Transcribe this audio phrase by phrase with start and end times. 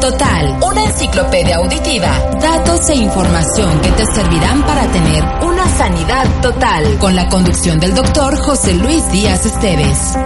[0.00, 2.08] Total, una enciclopedia auditiva,
[2.40, 7.94] datos e información que te servirán para tener una sanidad total con la conducción del
[7.94, 10.16] doctor José Luis Díaz Esteves.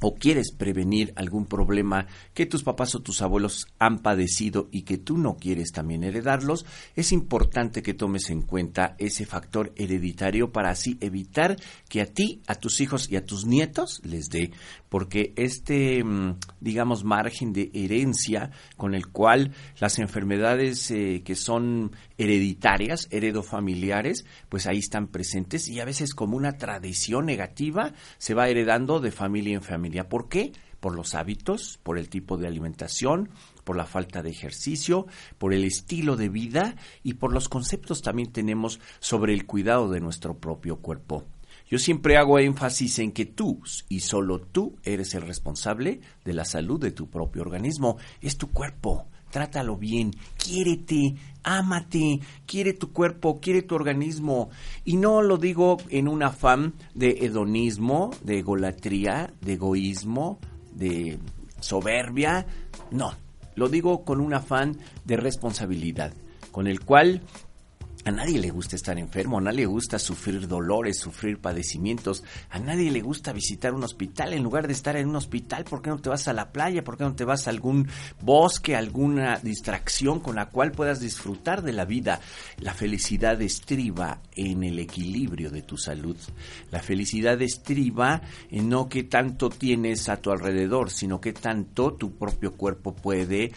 [0.00, 4.98] o quieres prevenir algún problema que tus papás o tus abuelos han padecido y que
[4.98, 6.64] tú no quieres también heredarlos,
[6.96, 11.56] es importante que tomes en cuenta ese factor hereditario para así evitar
[11.88, 14.52] que a ti, a tus hijos y a tus nietos les dé,
[14.88, 21.92] porque este, mm, digamos, margen de herencia con el cual las enfermedades eh, que son
[22.20, 28.50] hereditarias, heredofamiliares, pues ahí están presentes y a veces como una tradición negativa se va
[28.50, 30.10] heredando de familia en familia.
[30.10, 30.52] ¿Por qué?
[30.80, 33.30] Por los hábitos, por el tipo de alimentación,
[33.64, 35.06] por la falta de ejercicio,
[35.38, 40.00] por el estilo de vida y por los conceptos también tenemos sobre el cuidado de
[40.00, 41.24] nuestro propio cuerpo.
[41.70, 46.44] Yo siempre hago énfasis en que tú y solo tú eres el responsable de la
[46.44, 47.96] salud de tu propio organismo.
[48.20, 54.50] Es tu cuerpo trátalo bien, quiérete, ámate, quiere tu cuerpo, quiere tu organismo.
[54.84, 60.38] Y no lo digo en un afán de hedonismo, de egolatría, de egoísmo,
[60.74, 61.18] de
[61.60, 62.46] soberbia,
[62.90, 63.12] no,
[63.54, 66.12] lo digo con un afán de responsabilidad,
[66.50, 67.22] con el cual
[68.04, 72.58] a nadie le gusta estar enfermo, a nadie le gusta sufrir dolores, sufrir padecimientos, a
[72.58, 74.32] nadie le gusta visitar un hospital.
[74.32, 76.82] En lugar de estar en un hospital, ¿por qué no te vas a la playa?
[76.82, 77.88] ¿Por qué no te vas a algún
[78.22, 82.20] bosque, alguna distracción con la cual puedas disfrutar de la vida?
[82.58, 86.16] La felicidad estriba en el equilibrio de tu salud.
[86.70, 92.16] La felicidad estriba en no que tanto tienes a tu alrededor, sino que tanto tu
[92.16, 93.52] propio cuerpo puede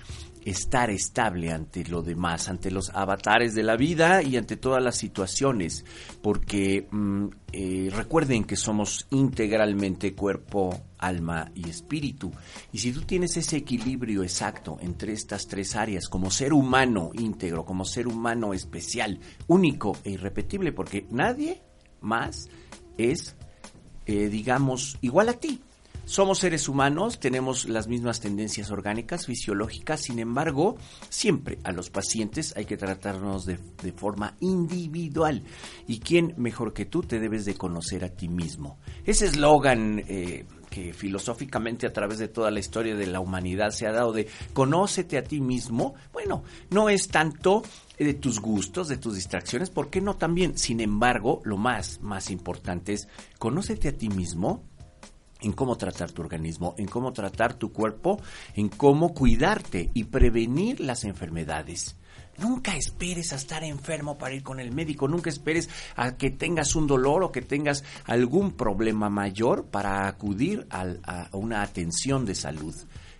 [0.45, 4.97] estar estable ante lo demás, ante los avatares de la vida y ante todas las
[4.97, 5.85] situaciones,
[6.21, 12.31] porque mm, eh, recuerden que somos integralmente cuerpo, alma y espíritu.
[12.71, 17.65] Y si tú tienes ese equilibrio exacto entre estas tres áreas, como ser humano íntegro,
[17.65, 21.61] como ser humano especial, único e irrepetible, porque nadie
[22.01, 22.49] más
[22.97, 23.35] es,
[24.05, 25.61] eh, digamos, igual a ti.
[26.05, 30.75] Somos seres humanos, tenemos las mismas tendencias orgánicas, fisiológicas, sin embargo,
[31.07, 33.57] siempre a los pacientes hay que tratarnos de,
[33.95, 35.43] forma individual.
[35.87, 38.77] ¿Y quién mejor que tú te debes de conocer a ti mismo?
[39.05, 40.03] Ese eslogan...
[40.07, 44.11] Eh, que filosóficamente a través de toda la historia de la humanidad se ha dado
[44.11, 47.61] de conócete a ti mismo, bueno, no es tanto
[47.99, 50.57] de tus gustos, de tus distracciones, ¿por qué no también?
[50.57, 53.07] Sin embargo, lo más, más importante es
[53.37, 54.63] conócete a ti mismo,
[55.43, 58.19] en cómo tratar tu organismo, en cómo tratar tu cuerpo,
[58.55, 61.95] en cómo cuidarte y prevenir las enfermedades.
[62.39, 66.75] Nunca esperes a estar enfermo para ir con el médico, nunca esperes a que tengas
[66.75, 72.73] un dolor o que tengas algún problema mayor para acudir a una atención de salud.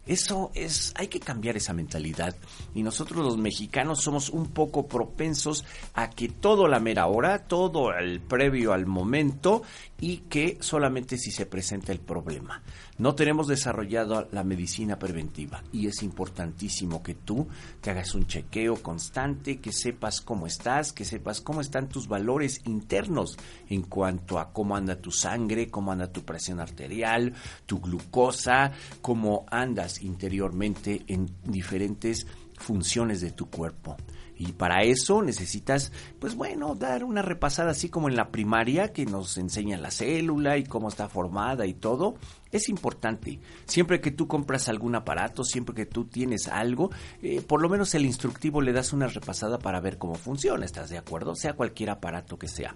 [0.05, 2.35] Eso es, hay que cambiar esa mentalidad.
[2.73, 5.63] Y nosotros los mexicanos somos un poco propensos
[5.93, 9.63] a que todo la mera hora, todo el previo al momento
[10.01, 12.61] y que solamente si se presenta el problema.
[12.97, 17.47] No tenemos desarrollado la medicina preventiva y es importantísimo que tú
[17.81, 22.61] te hagas un chequeo constante, que sepas cómo estás, que sepas cómo están tus valores
[22.65, 23.35] internos
[23.67, 27.33] en cuanto a cómo anda tu sangre, cómo anda tu presión arterial,
[27.65, 32.27] tu glucosa, cómo andas interiormente en diferentes
[32.59, 33.97] funciones de tu cuerpo.
[34.37, 39.05] Y para eso necesitas, pues bueno, dar una repasada así como en la primaria que
[39.05, 42.15] nos enseña la célula y cómo está formada y todo.
[42.53, 43.39] Es importante.
[43.65, 46.91] Siempre que tú compras algún aparato, siempre que tú tienes algo,
[47.21, 50.63] eh, por lo menos el instructivo le das una repasada para ver cómo funciona.
[50.63, 51.35] ¿Estás de acuerdo?
[51.35, 52.75] Sea cualquier aparato que sea.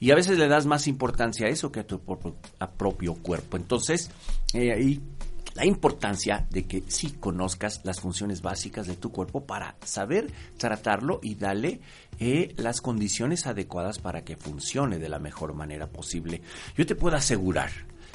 [0.00, 3.58] Y a veces le das más importancia a eso que a tu propio, cuerpo.
[3.58, 4.10] Entonces,
[4.54, 5.02] eh, ahí
[5.58, 11.18] la importancia de que sí conozcas las funciones básicas de tu cuerpo para saber tratarlo
[11.20, 11.80] y darle
[12.20, 16.42] eh, las condiciones adecuadas para que funcione de la mejor manera posible.
[16.76, 17.70] Yo te puedo asegurar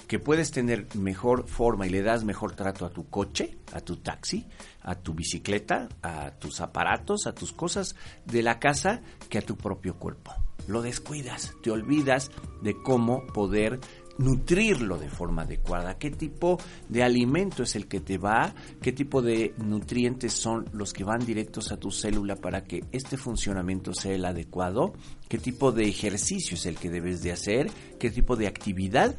[0.08, 3.98] que puedes tener mejor forma y le das mejor trato a tu coche, a tu
[3.98, 4.48] taxi,
[4.82, 7.96] a tu bicicleta, a tus aparatos, a tus cosas
[8.26, 10.34] de la casa que a tu propio cuerpo.
[10.68, 13.80] Lo descuidas, te olvidas de cómo poder
[14.18, 19.22] nutrirlo de forma adecuada, qué tipo de alimento es el que te va, qué tipo
[19.22, 24.14] de nutrientes son los que van directos a tu célula para que este funcionamiento sea
[24.14, 24.94] el adecuado,
[25.28, 29.16] qué tipo de ejercicio es el que debes de hacer, qué tipo de actividad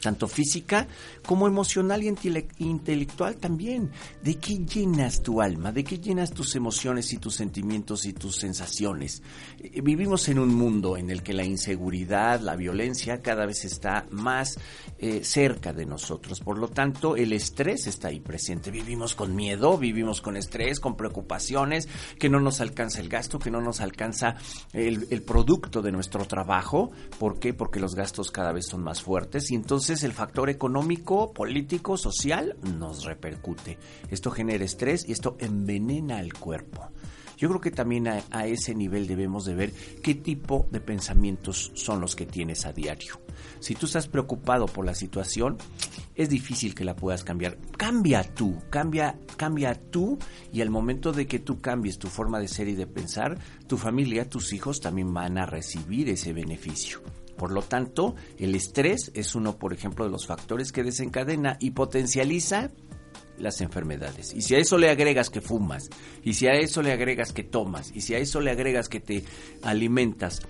[0.00, 0.88] tanto física
[1.26, 2.12] como emocional y
[2.58, 3.90] intelectual también.
[4.22, 5.72] ¿De qué llenas tu alma?
[5.72, 9.22] ¿De qué llenas tus emociones y tus sentimientos y tus sensaciones?
[9.58, 14.06] Eh, vivimos en un mundo en el que la inseguridad, la violencia cada vez está
[14.10, 14.58] más
[14.98, 16.40] eh, cerca de nosotros.
[16.40, 18.70] Por lo tanto, el estrés está ahí presente.
[18.70, 21.88] Vivimos con miedo, vivimos con estrés, con preocupaciones,
[22.18, 24.36] que no nos alcanza el gasto, que no nos alcanza
[24.72, 26.90] el, el producto de nuestro trabajo.
[27.18, 27.52] ¿Por qué?
[27.52, 32.56] Porque los gastos cada vez son más fuertes y entonces el factor económico, político, social
[32.78, 33.76] nos repercute.
[34.08, 36.90] Esto genera estrés y esto envenena al cuerpo.
[37.36, 39.72] Yo creo que también a, a, ese nivel debemos de ver
[40.02, 43.20] qué tipo de pensamientos son los que tienes a diario.
[43.58, 45.56] Si tú estás preocupado por la situación,
[46.14, 47.56] es difícil que la puedas cambiar.
[47.76, 50.18] Cambia tú, cambia, cambia tú
[50.52, 53.76] y al momento de que tú cambies tu forma de ser y de pensar, tu
[53.76, 57.00] familia, tus hijos también van a recibir ese beneficio.
[57.40, 61.70] Por lo tanto, el estrés es uno, por ejemplo, de los factores que desencadena y
[61.70, 62.70] potencializa
[63.38, 64.34] las enfermedades.
[64.34, 65.88] Y si a eso le agregas que fumas,
[66.22, 69.00] y si a eso le agregas que tomas, y si a eso le agregas que
[69.00, 69.24] te
[69.62, 70.42] alimentas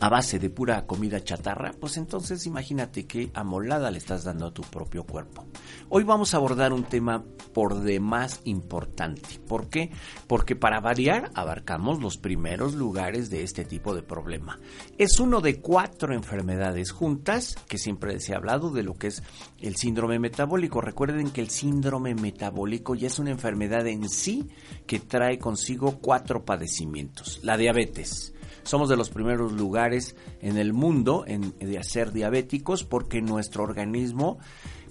[0.00, 4.54] a base de pura comida chatarra, pues entonces imagínate qué amolada le estás dando a
[4.54, 5.46] tu propio cuerpo.
[5.88, 9.40] Hoy vamos a abordar un tema por demás importante.
[9.46, 9.90] ¿Por qué?
[10.26, 14.58] Porque para variar abarcamos los primeros lugares de este tipo de problema.
[14.98, 19.22] Es uno de cuatro enfermedades juntas que siempre se ha hablado de lo que es
[19.60, 20.80] el síndrome metabólico.
[20.80, 24.48] Recuerden que el síndrome metabólico ya es una enfermedad en sí
[24.86, 27.40] que trae consigo cuatro padecimientos.
[27.42, 28.33] La diabetes,
[28.64, 34.38] somos de los primeros lugares en el mundo en, de hacer diabéticos porque nuestro organismo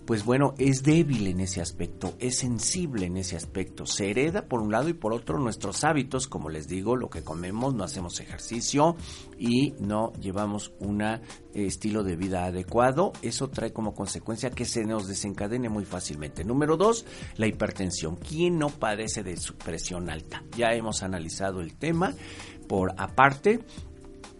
[0.05, 3.85] pues bueno, es débil en ese aspecto, es sensible en ese aspecto.
[3.85, 7.23] Se hereda por un lado y por otro nuestros hábitos, como les digo, lo que
[7.23, 8.97] comemos, no hacemos ejercicio
[9.37, 11.03] y no llevamos un
[11.53, 13.13] estilo de vida adecuado.
[13.21, 16.43] Eso trae como consecuencia que se nos desencadene muy fácilmente.
[16.43, 17.05] Número dos,
[17.37, 18.17] la hipertensión.
[18.17, 20.43] ¿Quién no padece de presión alta?
[20.57, 22.13] Ya hemos analizado el tema
[22.67, 23.59] por aparte.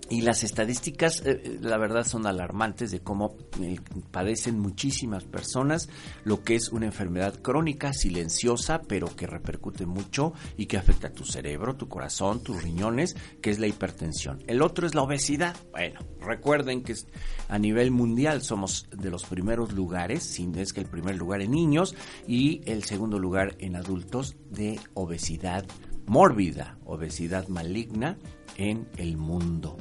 [0.09, 3.79] Y las estadísticas, eh, eh, la verdad, son alarmantes de cómo eh,
[4.11, 5.89] padecen muchísimas personas
[6.25, 11.13] lo que es una enfermedad crónica, silenciosa, pero que repercute mucho y que afecta a
[11.13, 14.43] tu cerebro, tu corazón, tus riñones, que es la hipertensión.
[14.45, 15.55] El otro es la obesidad.
[15.71, 16.93] Bueno, recuerden que
[17.47, 21.51] a nivel mundial somos de los primeros lugares, sin es que el primer lugar en
[21.51, 21.95] niños
[22.27, 25.65] y el segundo lugar en adultos de obesidad
[26.05, 28.17] mórbida, obesidad maligna
[28.57, 29.77] en el mundo.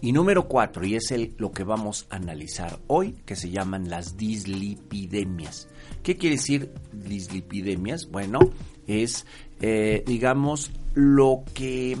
[0.00, 3.88] Y número cuatro, y es el, lo que vamos a analizar hoy, que se llaman
[3.88, 5.68] las dislipidemias.
[6.02, 8.10] ¿Qué quiere decir dislipidemias?
[8.10, 8.40] Bueno,
[8.88, 9.26] es,
[9.60, 11.96] eh, digamos, lo que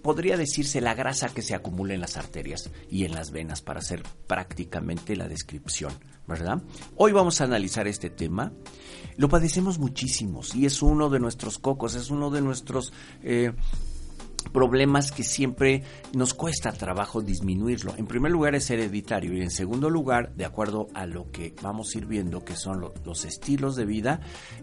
[0.00, 3.80] podría decirse la grasa que se acumula en las arterias y en las venas, para
[3.80, 5.92] hacer prácticamente la descripción,
[6.26, 6.62] ¿verdad?
[6.96, 8.52] Hoy vamos a analizar este tema
[9.16, 12.92] lo padecemos muchísimos y es uno de nuestros cocos, es uno de nuestros
[13.22, 13.52] eh,
[14.52, 15.82] problemas que siempre
[16.14, 17.94] nos cuesta trabajo disminuirlo.
[17.96, 21.94] En primer lugar es hereditario y en segundo lugar, de acuerdo a lo que vamos
[21.94, 24.20] a ir viendo, que son los estilos de vida,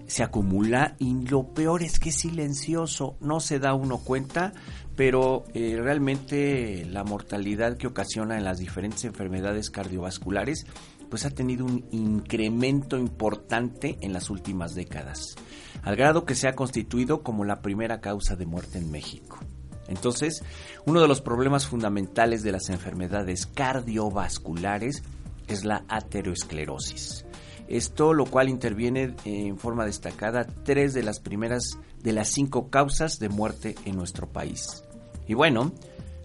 [0.07, 4.53] se acumula y lo peor es que es silencioso, no se da uno cuenta,
[4.95, 10.65] pero eh, realmente la mortalidad que ocasiona en las diferentes enfermedades cardiovasculares
[11.09, 15.35] pues ha tenido un incremento importante en las últimas décadas,
[15.81, 19.39] al grado que se ha constituido como la primera causa de muerte en México.
[19.87, 20.43] Entonces,
[20.85, 25.03] uno de los problemas fundamentales de las enfermedades cardiovasculares
[25.47, 27.25] es la aterosclerosis.
[27.67, 33.19] Esto lo cual interviene en forma destacada tres de las primeras de las cinco causas
[33.19, 34.83] de muerte en nuestro país.
[35.27, 35.71] Y bueno,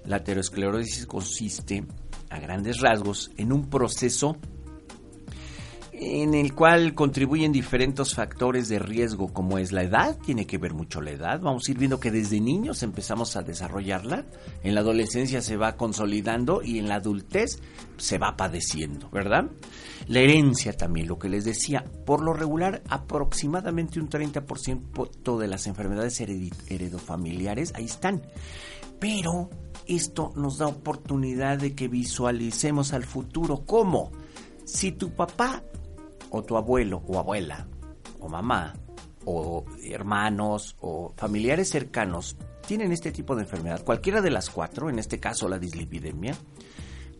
[0.04, 1.84] la aterosclerosis consiste
[2.30, 4.36] a grandes rasgos en un proceso
[5.96, 10.74] en el cual contribuyen diferentes factores de riesgo, como es la edad, tiene que ver
[10.74, 11.40] mucho la edad.
[11.40, 14.24] Vamos a ir viendo que desde niños empezamos a desarrollarla,
[14.64, 17.60] en la adolescencia se va consolidando y en la adultez
[17.96, 19.44] se va padeciendo, ¿verdad?
[20.08, 25.68] La herencia también, lo que les decía, por lo regular aproximadamente un 30% de las
[25.68, 28.22] enfermedades heredofamiliares ahí están.
[28.98, 29.48] Pero
[29.86, 33.64] esto nos da oportunidad de que visualicemos al futuro.
[33.64, 34.10] ¿Cómo?
[34.64, 35.62] Si tu papá
[36.34, 37.66] o tu abuelo o abuela
[38.18, 38.74] o mamá
[39.24, 42.36] o hermanos o familiares cercanos
[42.66, 46.34] tienen este tipo de enfermedad, cualquiera de las cuatro, en este caso la dislipidemia,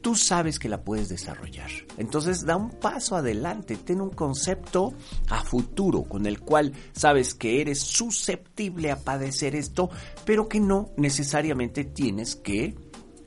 [0.01, 1.71] tú sabes que la puedes desarrollar.
[1.97, 4.95] Entonces da un paso adelante, ten un concepto
[5.29, 9.91] a futuro con el cual sabes que eres susceptible a padecer esto,
[10.25, 12.75] pero que no necesariamente tienes que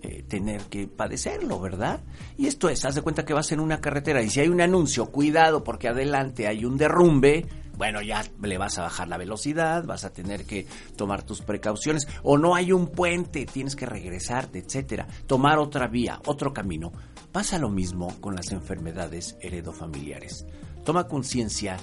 [0.01, 2.01] eh, tener que padecerlo, ¿verdad?
[2.37, 4.61] Y esto es, haz de cuenta que vas en una carretera y si hay un
[4.61, 9.85] anuncio, cuidado porque adelante hay un derrumbe, bueno, ya le vas a bajar la velocidad,
[9.85, 14.59] vas a tener que tomar tus precauciones, o no hay un puente, tienes que regresarte,
[14.59, 16.91] etcétera, tomar otra vía, otro camino.
[17.31, 20.45] Pasa lo mismo con las enfermedades heredofamiliares.
[20.83, 21.77] Toma conciencia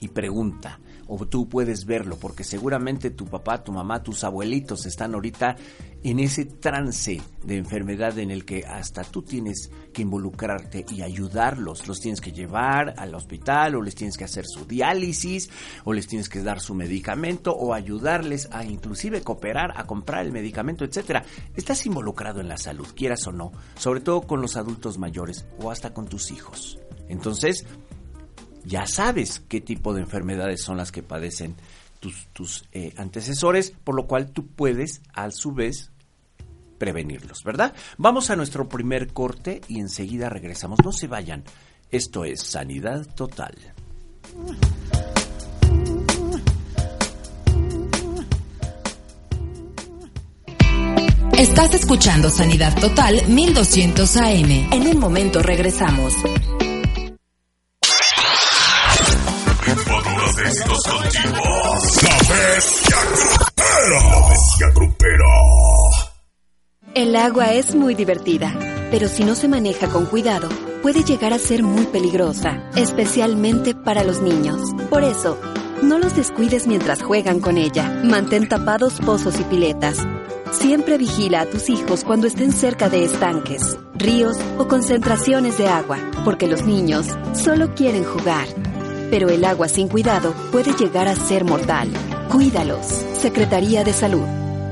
[0.00, 0.80] y pregunta,
[1.12, 5.56] o tú puedes verlo, porque seguramente tu papá, tu mamá, tus abuelitos están ahorita
[6.04, 11.88] en ese trance de enfermedad en el que hasta tú tienes que involucrarte y ayudarlos.
[11.88, 15.50] Los tienes que llevar al hospital o les tienes que hacer su diálisis
[15.84, 20.30] o les tienes que dar su medicamento o ayudarles a inclusive cooperar a comprar el
[20.30, 21.24] medicamento, etcétera.
[21.56, 25.72] Estás involucrado en la salud, quieras o no, sobre todo con los adultos mayores o
[25.72, 26.78] hasta con tus hijos.
[27.08, 27.66] Entonces,
[28.70, 31.56] ya sabes qué tipo de enfermedades son las que padecen
[32.32, 35.90] tus, eh, antecesores, por lo cual tú puedes, a su vez,
[36.78, 37.74] prevenirlos, ¿verdad?
[37.98, 40.78] Vamos a nuestro primer corte y enseguida regresamos.
[40.84, 41.42] No se vayan.
[41.90, 43.54] Esto es Sanidad Total.
[51.36, 54.72] Estás escuchando Sanidad Total 1200 AM.
[54.72, 56.14] En un momento regresamos.
[63.88, 65.24] La bestia grupera.
[66.92, 68.52] El agua es muy divertida,
[68.90, 70.48] pero si no se maneja con cuidado,
[70.82, 74.60] puede llegar a ser muy peligrosa, especialmente para los niños.
[74.90, 75.38] Por eso,
[75.82, 78.00] no los descuides mientras juegan con ella.
[78.02, 79.98] Mantén tapados pozos y piletas.
[80.50, 85.98] Siempre vigila a tus hijos cuando estén cerca de estanques, ríos o concentraciones de agua,
[86.24, 88.48] porque los niños solo quieren jugar
[89.10, 91.90] pero el agua sin cuidado puede llegar a ser mortal.
[92.30, 92.86] Cuídalos.
[93.20, 94.24] Secretaría de Salud.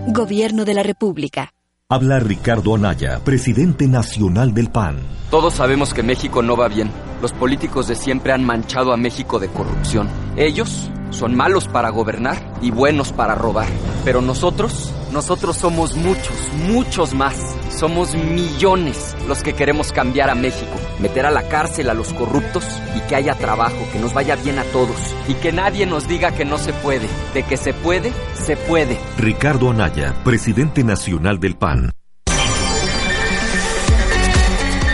[0.06, 1.52] Gobierno de la República.
[1.90, 4.98] Habla Ricardo Anaya, presidente nacional del PAN.
[5.30, 6.90] Todos sabemos que México no va bien.
[7.20, 10.08] Los políticos de siempre han manchado a México de corrupción.
[10.38, 13.66] Ellos son malos para gobernar y buenos para robar.
[14.04, 17.34] Pero nosotros, nosotros somos muchos, muchos más.
[17.76, 22.64] Somos millones los que queremos cambiar a México, meter a la cárcel a los corruptos
[22.96, 26.30] y que haya trabajo, que nos vaya bien a todos y que nadie nos diga
[26.30, 27.08] que no se puede.
[27.34, 28.96] De que se puede, se puede.
[29.16, 31.90] Ricardo Anaya, presidente nacional del PAN.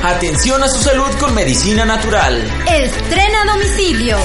[0.04, 2.36] Atención a su salud con medicina natural.
[2.70, 4.18] Estrena a domicilio.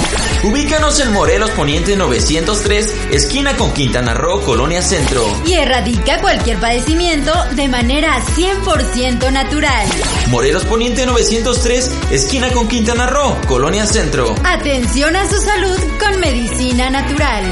[0.44, 5.26] Ubícanos en Morelos Poniente 903, esquina con Quintana Roo, Colonia Centro.
[5.46, 9.88] Y erradica cualquier padecimiento de manera 100% natural.
[10.28, 14.36] Morelos Poniente 903, esquina con Quintana Roo, Colonia Centro.
[14.44, 17.46] Atención a su salud con medicina natural.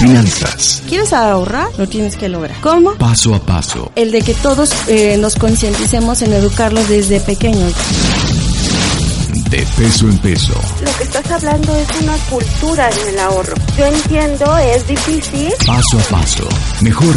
[0.00, 0.82] Finanzas.
[0.88, 1.68] ¿Quieres ahorrar?
[1.76, 2.58] Lo tienes que lograr.
[2.62, 2.94] ¿Cómo?
[2.94, 3.92] Paso a paso.
[3.96, 7.72] El de que todos eh, nos concienticemos en educarlos desde pequeños.
[9.50, 10.54] de peso en peso.
[10.84, 13.54] Lo que estás hablando es una cultura en el ahorro.
[13.76, 15.52] Yo entiendo, es difícil.
[15.66, 16.48] Paso a paso.
[16.82, 17.14] Mejor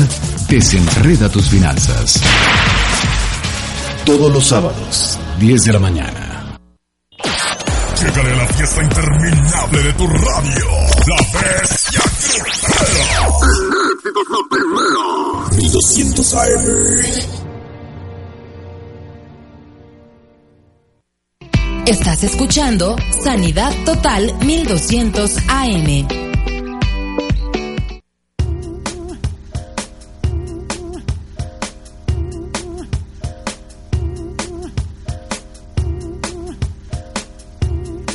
[0.49, 2.19] desenreda tus finanzas.
[4.05, 6.57] Todos los sábados, 10 de la mañana.
[8.01, 10.65] Llegale a la fiesta interminable de tu radio.
[11.07, 12.01] La bestia.
[15.51, 17.43] 1200 AM.
[21.85, 26.32] Estás escuchando Sanidad Total 1200 AM.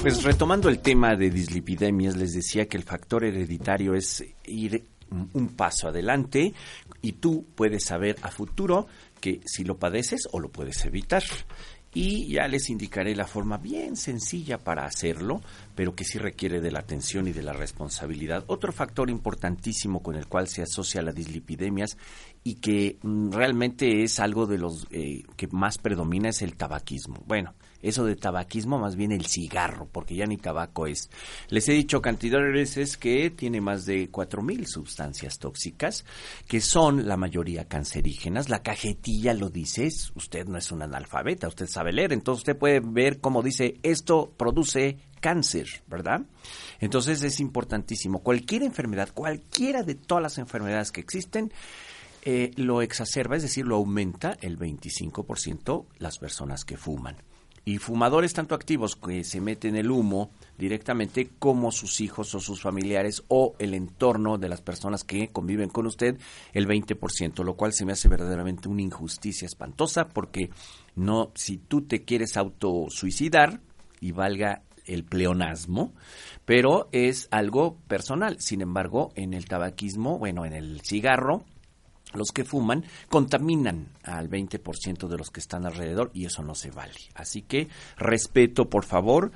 [0.09, 5.49] Pues retomando el tema de dislipidemias, les decía que el factor hereditario es ir un
[5.49, 6.55] paso adelante
[7.03, 8.87] y tú puedes saber a futuro
[9.21, 11.23] que si lo padeces o lo puedes evitar
[11.93, 15.43] y ya les indicaré la forma bien sencilla para hacerlo,
[15.75, 18.45] pero que sí requiere de la atención y de la responsabilidad.
[18.47, 21.99] Otro factor importantísimo con el cual se asocia la dislipidemias
[22.45, 27.23] y que mm, realmente es algo de los eh, que más predomina es el tabaquismo.
[27.27, 31.11] Bueno, eso de tabaquismo, más bien el cigarro, porque ya ni tabaco es.
[31.49, 36.05] Les he dicho cantidad de veces que tiene más de 4.000 sustancias tóxicas,
[36.47, 38.49] que son la mayoría cancerígenas.
[38.49, 42.81] La cajetilla lo dice, usted no es un analfabeta, usted sabe leer, entonces usted puede
[42.81, 46.23] ver cómo dice, esto produce cáncer, ¿verdad?
[46.81, 48.23] Entonces es importantísimo.
[48.23, 51.53] Cualquier enfermedad, cualquiera de todas las enfermedades que existen,
[52.23, 57.17] eh, lo exacerba, es decir, lo aumenta el 25% las personas que fuman
[57.65, 62.61] y fumadores tanto activos que se meten el humo directamente como sus hijos o sus
[62.61, 66.19] familiares o el entorno de las personas que conviven con usted
[66.53, 70.51] el 20%, lo cual se me hace verdaderamente una injusticia espantosa porque
[70.97, 73.61] no si tú te quieres autosuicidar
[74.01, 75.93] y valga el pleonasmo,
[76.45, 78.41] pero es algo personal.
[78.41, 81.45] Sin embargo, en el tabaquismo, bueno, en el cigarro,
[82.15, 86.71] los que fuman contaminan al 20% de los que están alrededor y eso no se
[86.71, 86.95] vale.
[87.15, 89.33] Así que respeto, por favor.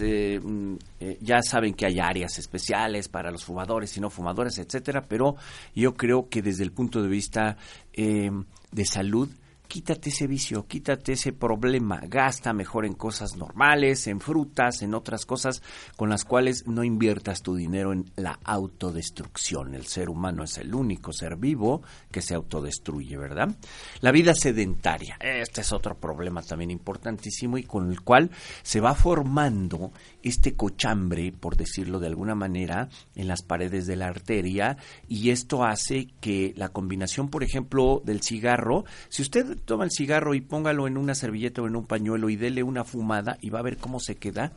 [0.00, 5.04] Mm, eh, ya saben que hay áreas especiales para los fumadores y no fumadores, etcétera,
[5.08, 5.36] pero
[5.74, 7.56] yo creo que desde el punto de vista
[7.92, 8.30] eh,
[8.72, 9.28] de salud
[9.68, 15.26] quítate ese vicio, quítate ese problema, gasta mejor en cosas normales, en frutas, en otras
[15.26, 15.62] cosas
[15.96, 19.74] con las cuales no inviertas tu dinero en la autodestrucción.
[19.74, 23.54] El ser humano es el único ser vivo que se autodestruye, ¿verdad?
[24.00, 28.30] La vida sedentaria, este es otro problema también importantísimo y con el cual
[28.62, 34.06] se va formando este cochambre, por decirlo de alguna manera, en las paredes de la
[34.06, 34.76] arteria
[35.08, 40.34] y esto hace que la combinación, por ejemplo, del cigarro, si usted toma el cigarro
[40.34, 43.60] y póngalo en una servilleta o en un pañuelo y dele una fumada y va
[43.60, 44.52] a ver cómo se queda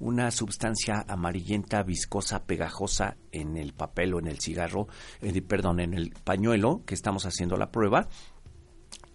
[0.00, 4.88] una sustancia amarillenta, viscosa, pegajosa en el papel o en el cigarro,
[5.20, 8.08] eh, perdón, en el pañuelo que estamos haciendo la prueba.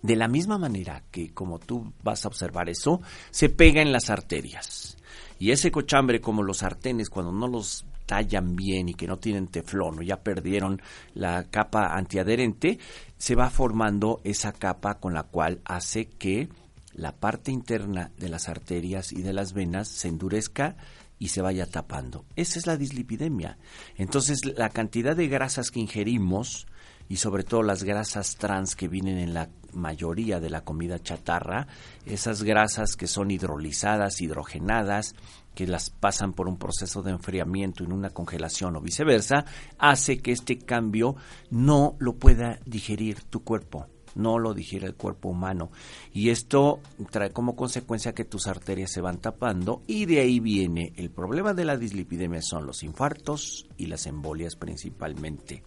[0.02, 4.10] De la misma manera que como tú vas a observar eso, se pega en las
[4.10, 4.99] arterias.
[5.40, 9.48] Y ese cochambre, como los sartenes, cuando no los tallan bien y que no tienen
[9.48, 10.82] teflón o ya perdieron
[11.14, 12.80] la capa antiadherente,
[13.18, 16.50] se va formando esa capa con la cual hace que
[16.94, 20.76] la parte interna de las arterias y de las venas se endurezca
[21.20, 22.26] y se vaya tapando.
[22.36, 23.58] Esa es la dislipidemia.
[23.96, 26.68] Entonces, la cantidad de grasas que ingerimos
[27.10, 31.68] y sobre todo las grasas trans que vienen en la mayoría de la comida chatarra,
[32.06, 35.16] esas grasas que son hidrolizadas, hidrogenadas,
[35.56, 39.46] que las pasan por un proceso de enfriamiento en una congelación o viceversa,
[39.78, 41.16] hace que este cambio
[41.50, 45.72] no lo pueda digerir tu cuerpo no lo digiere el cuerpo humano.
[46.14, 46.80] Y esto
[47.12, 51.54] trae como consecuencia que tus arterias se van tapando y de ahí viene el problema
[51.54, 55.64] de la dislipidemia son los infartos y las embolias principalmente.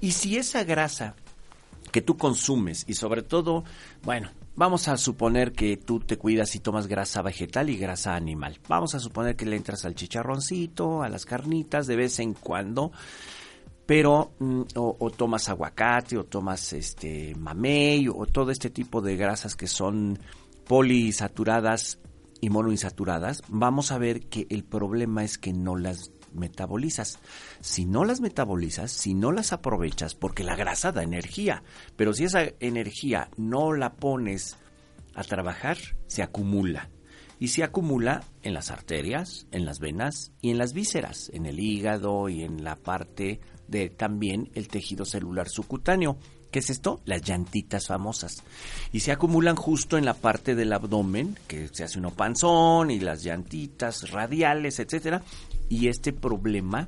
[0.00, 1.14] Y si esa grasa
[1.92, 3.62] que tú consumes y sobre todo,
[4.02, 8.60] bueno, Vamos a suponer que tú te cuidas y tomas grasa vegetal y grasa animal.
[8.68, 12.92] Vamos a suponer que le entras al chicharroncito, a las carnitas de vez en cuando,
[13.86, 19.56] pero mm, o, tomas aguacate o tomas este mamey o todo este tipo de grasas
[19.56, 20.18] que son
[20.66, 21.98] polisaturadas
[22.42, 27.18] y monoinsaturadas, vamos a ver que el problema es que no las metabolizas.
[27.60, 31.62] Si no las metabolizas, si no las aprovechas, porque la grasa da energía,
[31.96, 34.56] pero si esa energía no la pones
[35.14, 36.90] a trabajar, se acumula.
[37.38, 41.58] Y se acumula en las arterias, en las venas y en las vísceras, en el
[41.58, 46.18] hígado y en la parte de también el tejido celular subcutáneo.
[46.52, 47.00] ¿Qué es esto?
[47.06, 48.44] Las llantitas famosas.
[48.92, 53.00] Y se acumulan justo en la parte del abdomen, que se hace uno panzón y
[53.00, 55.22] las llantitas radiales, etcétera.
[55.72, 56.86] Y este problema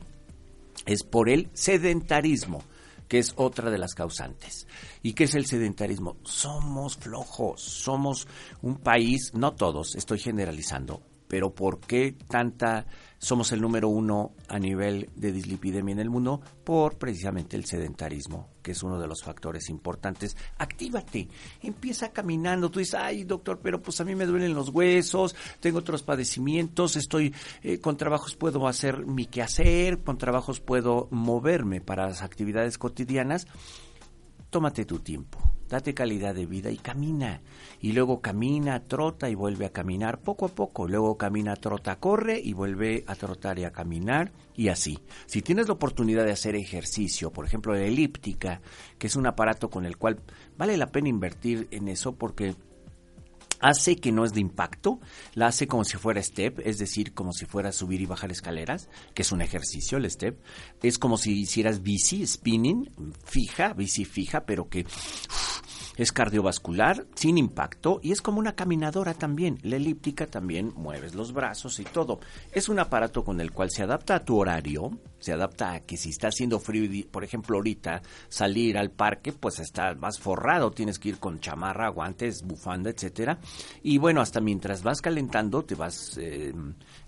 [0.84, 2.62] es por el sedentarismo
[3.08, 4.66] que es otra de las causantes.
[5.02, 6.18] ¿Y qué es el sedentarismo?
[6.22, 8.28] Somos flojos, somos
[8.60, 12.86] un país, no todos, estoy generalizando, pero ¿por qué tanta
[13.24, 18.50] somos el número uno a nivel de dislipidemia en el mundo por precisamente el sedentarismo,
[18.62, 20.36] que es uno de los factores importantes.
[20.58, 21.28] Actívate,
[21.62, 22.70] empieza caminando.
[22.70, 26.96] Tú dices, ay doctor, pero pues a mí me duelen los huesos, tengo otros padecimientos,
[26.96, 32.76] estoy eh, con trabajos puedo hacer mi quehacer, con trabajos puedo moverme para las actividades
[32.76, 33.46] cotidianas.
[34.50, 35.38] Tómate tu tiempo
[35.74, 37.40] date calidad de vida y camina.
[37.80, 40.86] Y luego camina, trota y vuelve a caminar poco a poco.
[40.86, 45.00] Luego camina, trota, corre y vuelve a trotar y a caminar y así.
[45.26, 48.60] Si tienes la oportunidad de hacer ejercicio, por ejemplo, la elíptica,
[48.98, 50.20] que es un aparato con el cual
[50.56, 52.54] vale la pena invertir en eso porque
[53.64, 55.00] hace que no es de impacto,
[55.32, 58.90] la hace como si fuera step, es decir, como si fuera subir y bajar escaleras,
[59.14, 60.38] que es un ejercicio el step.
[60.82, 62.90] Es como si hicieras bici, spinning,
[63.24, 64.84] fija, bici fija, pero que
[65.96, 69.58] es cardiovascular, sin impacto y es como una caminadora también.
[69.62, 72.20] La elíptica también mueves los brazos y todo.
[72.52, 75.96] Es un aparato con el cual se adapta a tu horario, se adapta a que
[75.96, 80.98] si está haciendo frío, por ejemplo, ahorita salir al parque, pues estás más forrado, tienes
[80.98, 83.38] que ir con chamarra, guantes, bufanda, etcétera.
[83.82, 86.52] Y bueno, hasta mientras vas calentando, te vas eh,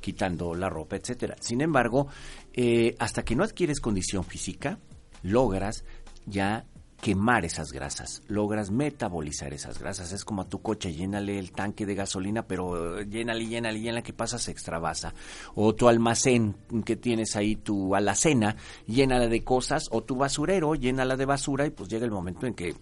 [0.00, 1.36] quitando la ropa, etcétera.
[1.40, 2.08] Sin embargo,
[2.52, 4.78] eh, hasta que no adquieres condición física,
[5.22, 5.84] logras
[6.26, 6.66] ya
[7.06, 10.10] quemar esas grasas, logras metabolizar esas grasas.
[10.10, 14.12] Es como a tu coche, llénale el tanque de gasolina, pero llénale, llénale, llénale, que
[14.12, 14.38] pasa?
[14.38, 15.14] Se extravasa.
[15.54, 18.56] O tu almacén que tienes ahí, tu alacena,
[18.88, 22.54] llénala de cosas, o tu basurero, llénala de basura y pues llega el momento en
[22.54, 22.74] que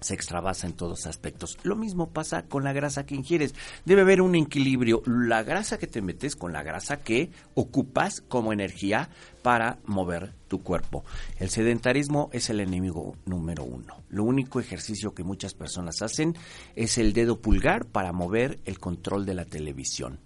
[0.00, 1.58] se extravasa en todos aspectos.
[1.62, 3.54] Lo mismo pasa con la grasa que ingieres.
[3.84, 5.02] Debe haber un equilibrio.
[5.06, 9.10] La grasa que te metes con la grasa que ocupas como energía
[9.42, 11.04] para mover tu cuerpo.
[11.38, 14.02] El sedentarismo es el enemigo número uno.
[14.08, 16.36] Lo único ejercicio que muchas personas hacen
[16.74, 20.20] es el dedo pulgar para mover el control de la televisión.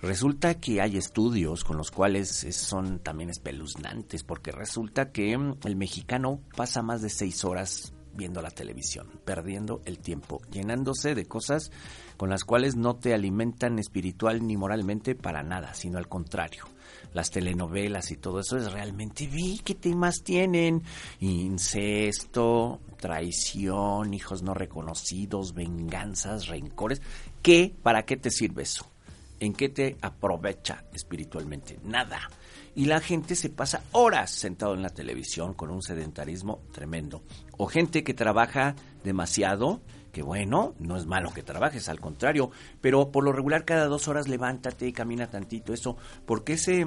[0.00, 6.40] Resulta que hay estudios con los cuales son también espeluznantes, porque resulta que el mexicano
[6.56, 11.70] pasa más de seis horas viendo la televisión, perdiendo el tiempo, llenándose de cosas
[12.18, 16.64] con las cuales no te alimentan espiritual ni moralmente para nada, sino al contrario.
[17.14, 20.82] Las telenovelas y todo eso es realmente, vi qué temas tienen,
[21.20, 27.00] incesto, traición, hijos no reconocidos, venganzas, rencores.
[27.40, 27.72] ¿Qué?
[27.82, 28.90] ¿Para qué te sirve eso?
[29.40, 31.78] ¿En qué te aprovecha espiritualmente?
[31.84, 32.28] Nada
[32.78, 37.24] y la gente se pasa horas sentado en la televisión con un sedentarismo tremendo.
[37.56, 39.80] O gente que trabaja demasiado,
[40.12, 44.06] que bueno, no es malo que trabajes, al contrario, pero por lo regular cada dos
[44.06, 46.86] horas levántate y camina tantito, eso, porque ese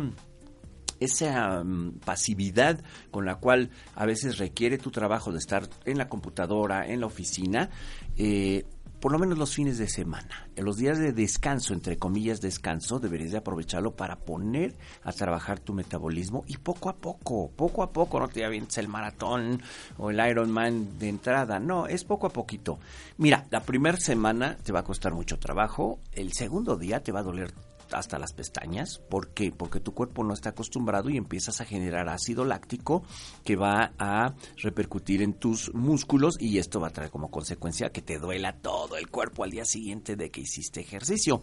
[1.01, 6.07] esa mm, pasividad con la cual a veces requiere tu trabajo de estar en la
[6.07, 7.69] computadora, en la oficina,
[8.15, 8.63] eh,
[9.01, 10.47] por lo menos los fines de semana.
[10.55, 15.59] En los días de descanso, entre comillas descanso, deberías de aprovecharlo para poner a trabajar
[15.59, 19.61] tu metabolismo y poco a poco, poco a poco, no te avientes el maratón
[19.97, 22.79] o el Ironman de entrada, no, es poco a poquito.
[23.17, 27.21] Mira, la primera semana te va a costar mucho trabajo, el segundo día te va
[27.21, 27.51] a doler
[27.97, 28.99] hasta las pestañas.
[29.09, 29.51] ¿Por qué?
[29.51, 33.03] Porque tu cuerpo no está acostumbrado y empiezas a generar ácido láctico
[33.43, 38.01] que va a repercutir en tus músculos y esto va a traer como consecuencia que
[38.01, 41.41] te duela todo el cuerpo al día siguiente de que hiciste ejercicio.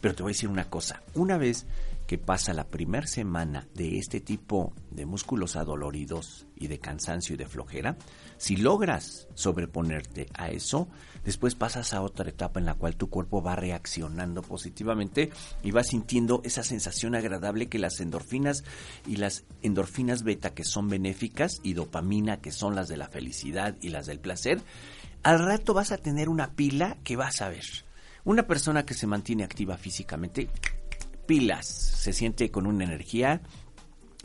[0.00, 1.66] Pero te voy a decir una cosa, una vez
[2.10, 7.38] que pasa la primera semana de este tipo de músculos adoloridos y de cansancio y
[7.38, 7.98] de flojera,
[8.36, 10.88] si logras sobreponerte a eso,
[11.24, 15.30] después pasas a otra etapa en la cual tu cuerpo va reaccionando positivamente
[15.62, 18.64] y va sintiendo esa sensación agradable que las endorfinas
[19.06, 23.76] y las endorfinas beta que son benéficas y dopamina que son las de la felicidad
[23.82, 24.60] y las del placer,
[25.22, 27.66] al rato vas a tener una pila que vas a ver.
[28.24, 30.50] Una persona que se mantiene activa físicamente
[31.26, 33.42] pilas, se siente con una energía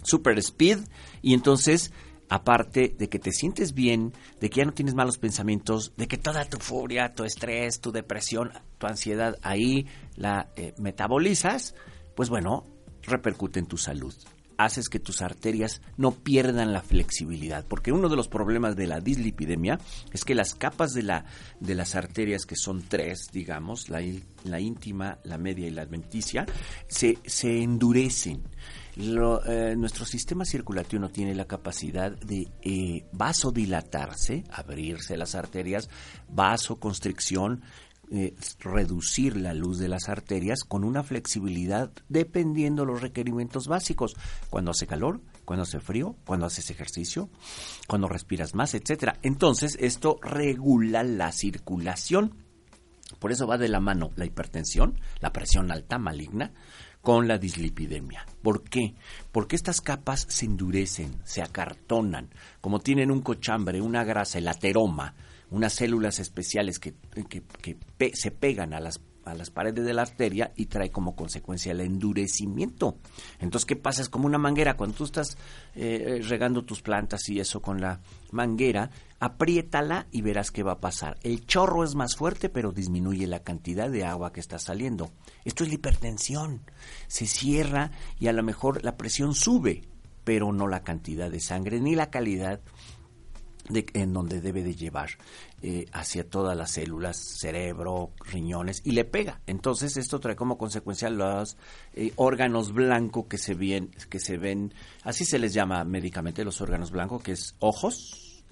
[0.03, 0.79] super speed
[1.21, 1.91] y entonces
[2.29, 6.17] aparte de que te sientes bien, de que ya no tienes malos pensamientos, de que
[6.17, 11.75] toda tu furia, tu estrés, tu depresión, tu ansiedad ahí la eh, metabolizas,
[12.15, 12.65] pues bueno,
[13.03, 14.15] repercute en tu salud
[14.57, 18.99] haces que tus arterias no pierdan la flexibilidad, porque uno de los problemas de la
[18.99, 19.79] dislipidemia
[20.11, 21.25] es que las capas de, la,
[21.59, 24.01] de las arterias, que son tres, digamos, la,
[24.43, 26.45] la íntima, la media y la adventicia,
[26.87, 28.43] se, se endurecen.
[28.97, 35.89] Eh, nuestro sistema circulatorio no tiene la capacidad de eh, vasodilatarse, abrirse las arterias,
[36.29, 37.61] vasoconstricción,
[38.11, 44.15] eh, reducir la luz de las arterias con una flexibilidad dependiendo los requerimientos básicos.
[44.49, 47.29] Cuando hace calor, cuando hace frío, cuando haces ejercicio,
[47.87, 49.17] cuando respiras más, etcétera.
[49.21, 52.35] Entonces, esto regula la circulación.
[53.19, 56.51] Por eso va de la mano la hipertensión, la presión alta maligna,
[57.01, 58.25] con la dislipidemia.
[58.41, 58.95] ¿Por qué?
[59.31, 62.29] Porque estas capas se endurecen, se acartonan,
[62.61, 65.13] como tienen un cochambre, una grasa, el ateroma,
[65.51, 66.93] unas células especiales que,
[68.13, 71.81] se pegan a las, a las paredes de la arteria y trae como consecuencia el
[71.81, 72.97] endurecimiento.
[73.39, 74.01] Entonces, ¿qué pasa?
[74.01, 74.77] Es como una manguera.
[74.77, 75.37] Cuando tú estás
[75.75, 80.79] eh, regando tus plantas y eso con la manguera, apriétala y verás qué va a
[80.79, 81.17] pasar.
[81.23, 85.11] El chorro es más fuerte, pero disminuye la cantidad de agua que está saliendo.
[85.43, 86.61] Esto es la hipertensión.
[87.07, 89.83] Se cierra y a lo mejor la presión sube,
[90.23, 92.59] pero no la cantidad de sangre ni la calidad
[93.69, 95.09] en donde debe de llevar
[95.61, 99.41] eh, hacia todas las células, cerebro, riñones, y le pega.
[99.47, 101.57] Entonces esto trae como consecuencia los
[101.93, 104.73] eh, órganos blancos que se, ven, que se ven,
[105.03, 108.43] así se les llama médicamente los órganos blancos, que es ojos,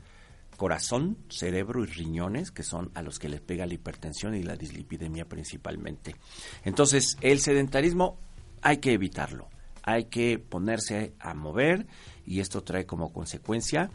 [0.58, 4.56] corazón, cerebro y riñones, que son a los que les pega la hipertensión y la
[4.56, 6.16] dislipidemia principalmente.
[6.64, 8.18] Entonces el sedentarismo
[8.62, 9.50] hay que evitarlo,
[9.84, 11.86] hay que ponerse a mover
[12.26, 13.92] y esto trae como consecuencia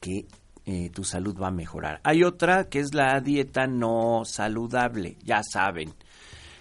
[0.00, 0.26] que
[0.64, 2.00] eh, tu salud va a mejorar.
[2.02, 5.94] Hay otra que es la dieta no saludable, ya saben.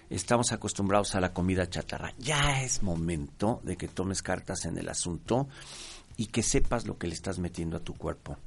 [0.10, 2.13] Estamos acostumbrados a la comida chatarra.
[2.19, 5.48] Ya es momento de que tomes cartas en el asunto
[6.17, 8.38] y que sepas lo que le estás metiendo a tu cuerpo.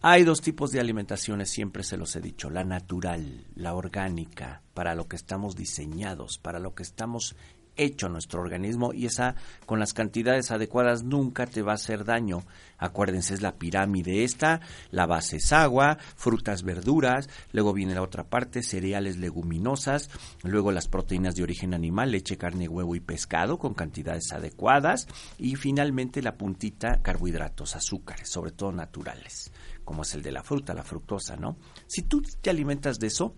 [0.00, 4.94] Hay dos tipos de alimentaciones, siempre se los he dicho, la natural, la orgánica, para
[4.94, 7.36] lo que estamos diseñados, para lo que estamos
[7.76, 9.34] hecho nuestro organismo y esa
[9.66, 12.44] con las cantidades adecuadas nunca te va a hacer daño.
[12.78, 18.24] Acuérdense, es la pirámide esta, la base es agua, frutas, verduras, luego viene la otra
[18.24, 20.10] parte, cereales, leguminosas,
[20.42, 25.06] luego las proteínas de origen animal, leche, carne, huevo y pescado con cantidades adecuadas
[25.38, 29.52] y finalmente la puntita, carbohidratos, azúcares, sobre todo naturales,
[29.84, 31.56] como es el de la fruta, la fructosa, ¿no?
[31.86, 33.36] Si tú te alimentas de eso,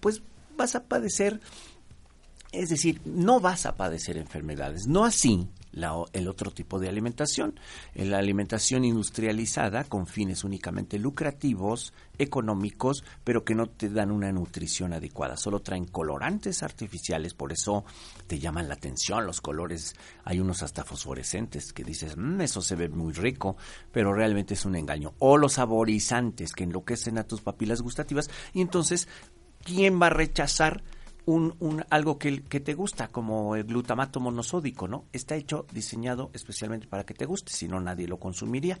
[0.00, 0.22] pues
[0.56, 1.40] vas a padecer
[2.52, 5.48] es decir, no vas a padecer enfermedades, no así
[6.12, 7.60] el otro tipo de alimentación,
[7.94, 14.92] la alimentación industrializada con fines únicamente lucrativos, económicos, pero que no te dan una nutrición
[14.92, 17.84] adecuada, solo traen colorantes artificiales, por eso
[18.26, 22.74] te llaman la atención los colores, hay unos hasta fosforescentes que dices, mm, eso se
[22.74, 23.56] ve muy rico,
[23.92, 28.30] pero realmente es un engaño, o los saborizantes que enloquecen a tus papilas gustativas.
[28.52, 29.06] Y entonces,
[29.64, 30.82] ¿quién va a rechazar?
[31.28, 35.04] Un, algo que, que, te gusta, como el glutamato monosódico, ¿no?
[35.12, 38.78] Está hecho, diseñado especialmente para que te guste, si no nadie lo consumiría.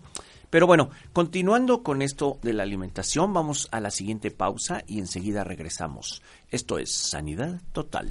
[0.48, 5.44] Pero bueno, continuando con esto de la alimentación, vamos a la siguiente pausa y enseguida
[5.44, 6.22] regresamos.
[6.50, 8.10] Esto es Sanidad Total.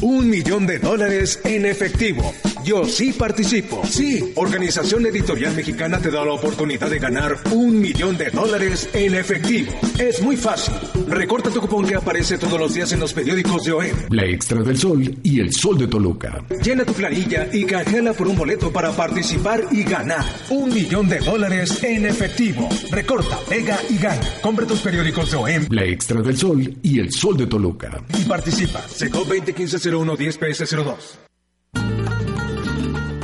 [0.00, 2.34] Un millón de dólares en efectivo.
[2.64, 3.82] Yo sí participo.
[3.86, 9.14] Sí, Organización Editorial Mexicana te da la oportunidad de ganar un millón de dólares en
[9.14, 9.72] efectivo.
[9.98, 10.74] Es muy fácil.
[11.08, 13.96] Recorta tu cupón que aparece todos los días en los periódicos de OEM.
[14.10, 16.42] La Extra del Sol y El Sol de Toluca.
[16.62, 21.18] Llena tu planilla y canjela por un boleto para participar y ganar un millón de
[21.20, 22.68] dólares en efectivo.
[22.90, 24.20] Recorta, pega y gana.
[24.42, 25.66] Compra tus periódicos de OEM.
[25.70, 28.02] La Extra del Sol y El Sol de Toluca.
[28.18, 28.82] Y participa.
[28.88, 31.18] Seco 2015 0110 PS02.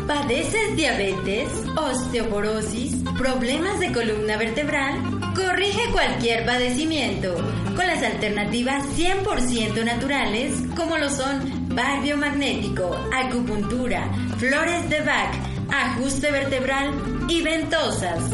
[0.06, 5.00] ¿Padeces diabetes, osteoporosis, problemas de columna vertebral?
[5.34, 7.34] Corrige cualquier padecimiento
[7.74, 15.34] con las alternativas 100% naturales como lo son bar magnético, acupuntura, flores de Bach,
[15.72, 16.92] ajuste vertebral
[17.28, 18.30] y ventosas.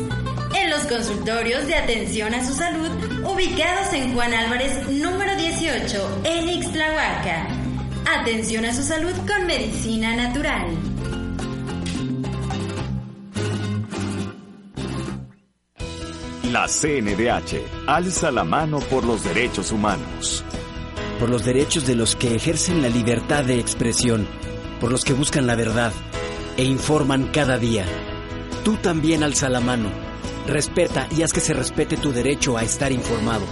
[0.54, 2.90] En los consultorios de atención a su salud
[3.24, 7.65] ubicados en Juan Álvarez número 18 en Ixtlahuaca.
[8.06, 10.66] Atención a su salud con medicina natural.
[16.52, 20.44] La CNDH alza la mano por los derechos humanos.
[21.18, 24.26] Por los derechos de los que ejercen la libertad de expresión,
[24.80, 25.92] por los que buscan la verdad
[26.56, 27.84] e informan cada día.
[28.64, 30.06] Tú también alza la mano
[30.46, 33.44] respeta y haz que se respete tu derecho a estar informado.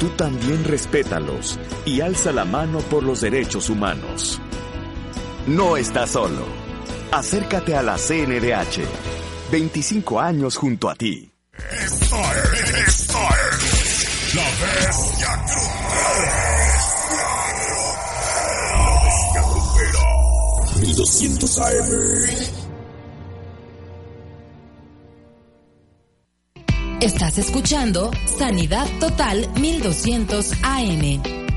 [0.00, 4.40] Tú también respétalos y alza la mano por los derechos humanos.
[5.46, 6.46] No estás solo.
[7.12, 8.80] Acércate a la CNDH.
[9.52, 11.30] 25 años junto a ti.
[11.52, 13.28] Esta es, esta
[13.60, 16.32] es la bestia grupera.
[18.78, 20.80] La bestia grupera.
[20.80, 22.59] 1200 AM.
[27.00, 31.49] Estás escuchando Sanidad Total 1200 AM.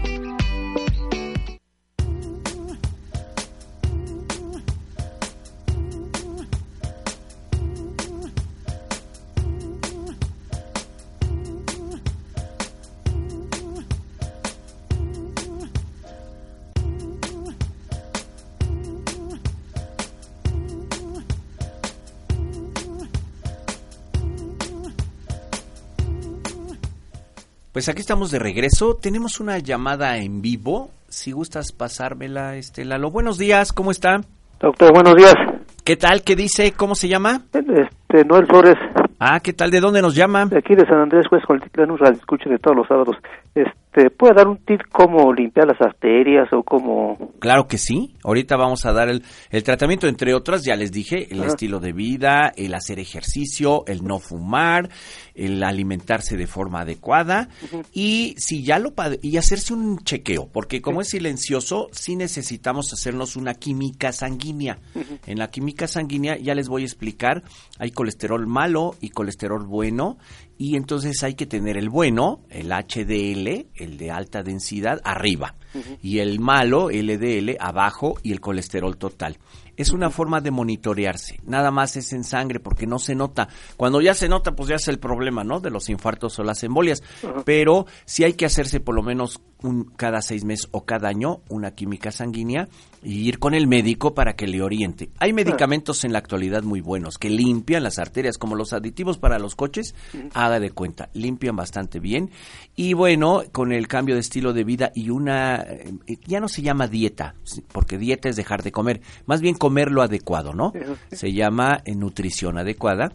[27.84, 28.96] Pues aquí estamos de regreso.
[28.96, 30.92] Tenemos una llamada en vivo.
[31.10, 33.12] Si gustas pasármela, este Lalo.
[33.12, 34.22] Buenos días, ¿cómo está?
[34.62, 35.36] Doctor, buenos días.
[35.84, 36.22] ¿Qué tal?
[36.24, 36.72] ¿Qué dice?
[36.72, 37.42] ¿Cómo se llama?
[37.52, 38.76] Este, Noel Flores.
[39.20, 39.70] Ah, ¿qué tal?
[39.70, 40.46] ¿De dónde nos llama?
[40.46, 43.18] De aquí de San Andrés, pues, con el un escucho de todos los sábados.
[43.56, 47.18] Este, ¿puede dar un tip cómo limpiar las arterias o cómo...?
[47.40, 48.16] Claro que sí.
[48.24, 51.94] Ahorita vamos a dar el, el tratamiento, entre otras, ya les dije, el estilo de
[51.94, 54.90] vida, el hacer ejercicio, el no fumar,
[55.36, 57.50] el alimentarse de forma adecuada
[57.92, 63.36] y si ya lo y hacerse un chequeo, porque como es silencioso, sí necesitamos hacernos
[63.36, 64.78] una química sanguínea.
[65.26, 67.44] En la química sanguínea ya les voy a explicar,
[67.80, 70.18] hay colesterol malo y colesterol bueno
[70.58, 75.56] y entonces hay que tener el bueno, el HDL, el de alta densidad, arriba.
[76.04, 79.40] Y el malo, LDL, abajo y el colesterol total
[79.78, 81.40] es una forma de monitorearse.
[81.46, 83.48] Nada más es en sangre porque no se nota.
[83.78, 85.60] Cuando ya se nota, pues ya es el problema, ¿no?
[85.60, 87.04] De los infartos o las embolias.
[87.46, 91.42] Pero sí hay que hacerse por lo menos un, cada seis meses o cada año
[91.50, 92.68] una química sanguínea
[93.02, 95.10] y ir con el médico para que le oriente.
[95.20, 99.40] Hay medicamentos en la actualidad muy buenos que limpian las arterias, como los aditivos para
[99.40, 99.96] los coches,
[100.34, 102.32] haga de cuenta, limpian bastante bien.
[102.76, 106.62] Y bueno, con el cambio de estilo de vida y una, eh, ya no se
[106.62, 107.36] llama dieta,
[107.72, 110.74] porque dieta es dejar de comer, más bien comer lo adecuado, ¿no?
[111.14, 113.14] Se llama eh, nutrición adecuada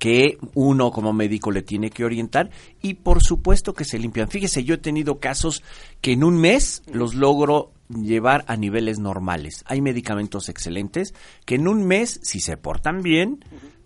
[0.00, 2.50] que uno como médico le tiene que orientar
[2.82, 4.26] y por supuesto que se limpian.
[4.26, 5.62] Fíjese, yo he tenido casos
[6.00, 9.62] que en un mes los logro llevar a niveles normales.
[9.66, 11.14] Hay medicamentos excelentes
[11.46, 13.44] que en un mes, si se portan bien,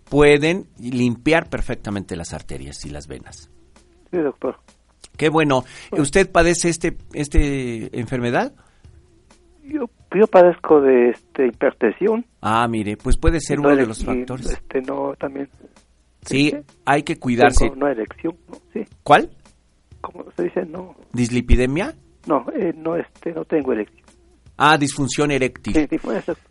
[0.09, 3.51] pueden limpiar perfectamente las arterias y las venas.
[4.09, 4.57] Sí, doctor.
[5.17, 5.65] Qué bueno.
[5.91, 8.55] ¿Usted padece este, este enfermedad?
[9.63, 12.25] Yo, yo padezco de este, hipertensión.
[12.41, 14.51] Ah, mire, pues puede ser uno de los factores.
[14.51, 15.49] Este, no, también.
[16.21, 16.53] Sí,
[16.85, 17.65] hay que cuidarse.
[17.69, 18.35] Tengo una erección,
[18.73, 18.83] Sí.
[19.03, 19.29] ¿Cuál?
[20.01, 20.65] ¿Cómo se dice?
[20.65, 20.95] No.
[21.13, 21.93] ¿Dislipidemia?
[22.27, 24.08] No, eh, no, este, no tengo erección.
[24.61, 25.87] Ah, disfunción eréctil.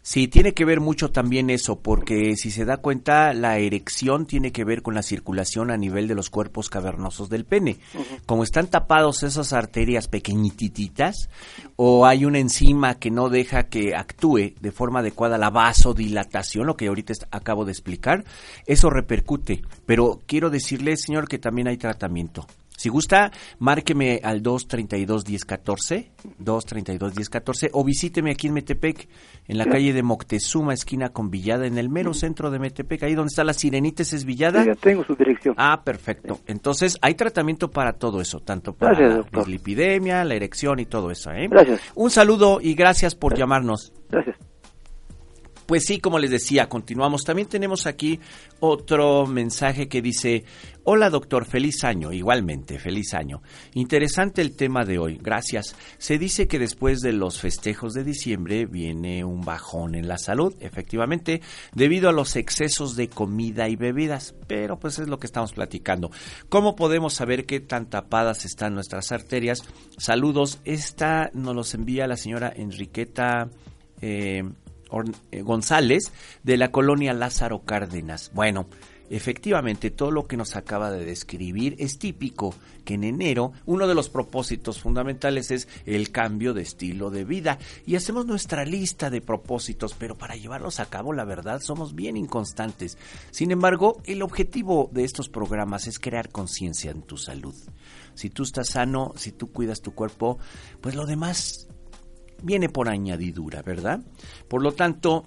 [0.01, 4.51] Sí, tiene que ver mucho también eso, porque si se da cuenta, la erección tiene
[4.51, 7.77] que ver con la circulación a nivel de los cuerpos cavernosos del pene.
[8.25, 11.29] Como están tapados esas arterias pequeñititas,
[11.77, 16.79] o hay una enzima que no deja que actúe de forma adecuada la vasodilatación, lo
[16.79, 18.25] que ahorita acabo de explicar,
[18.65, 19.61] eso repercute.
[19.85, 22.47] Pero quiero decirle, señor, que también hay tratamiento.
[22.79, 29.09] Si gusta, márqueme al 232-1014, 232-1014, o visíteme aquí en Metepec,
[29.49, 33.17] en la calle de Moctezuma, esquina con Villada, en el mero centro de Metepec, ahí
[33.17, 34.65] donde está la Sirenita, ¿es Villada?
[34.65, 35.57] ya tengo su dirección.
[35.59, 36.39] Ah, perfecto.
[36.47, 41.33] Entonces, hay tratamiento para todo eso, tanto para la lipidemia, la erección y todo eso.
[41.33, 41.49] ¿eh?
[41.51, 41.81] Gracias.
[41.97, 43.93] Un saludo y gracias por llamarnos.
[44.09, 44.37] Gracias.
[45.69, 47.25] Pues sí, como les decía, continuamos.
[47.25, 48.19] También tenemos aquí
[48.59, 50.45] otro mensaje que dice,
[50.85, 53.43] hola doctor, feliz año, igualmente, feliz año.
[53.75, 55.77] Interesante el tema de hoy, gracias.
[55.99, 60.55] Se dice que después de los festejos de diciembre viene un bajón en la salud,
[60.61, 61.43] efectivamente,
[61.75, 66.11] debido a los excesos de comida y bebidas, pero pues es lo que estamos platicando.
[66.49, 69.65] ¿Cómo podemos saber qué tan tapadas están nuestras arterias?
[69.99, 73.51] Saludos, esta nos los envía la señora Enriqueta.
[74.01, 74.45] Eh,
[74.91, 78.31] González de la colonia Lázaro Cárdenas.
[78.35, 78.67] Bueno,
[79.11, 83.95] efectivamente todo lo que nos acaba de describir es típico que en enero uno de
[83.95, 89.21] los propósitos fundamentales es el cambio de estilo de vida y hacemos nuestra lista de
[89.21, 92.99] propósitos, pero para llevarlos a cabo la verdad somos bien inconstantes.
[93.31, 97.55] Sin embargo, el objetivo de estos programas es crear conciencia en tu salud.
[98.15, 100.39] Si tú estás sano, si tú cuidas tu cuerpo,
[100.81, 101.69] pues lo demás
[102.43, 104.01] viene por añadidura, ¿verdad?
[104.49, 105.27] Por lo tanto,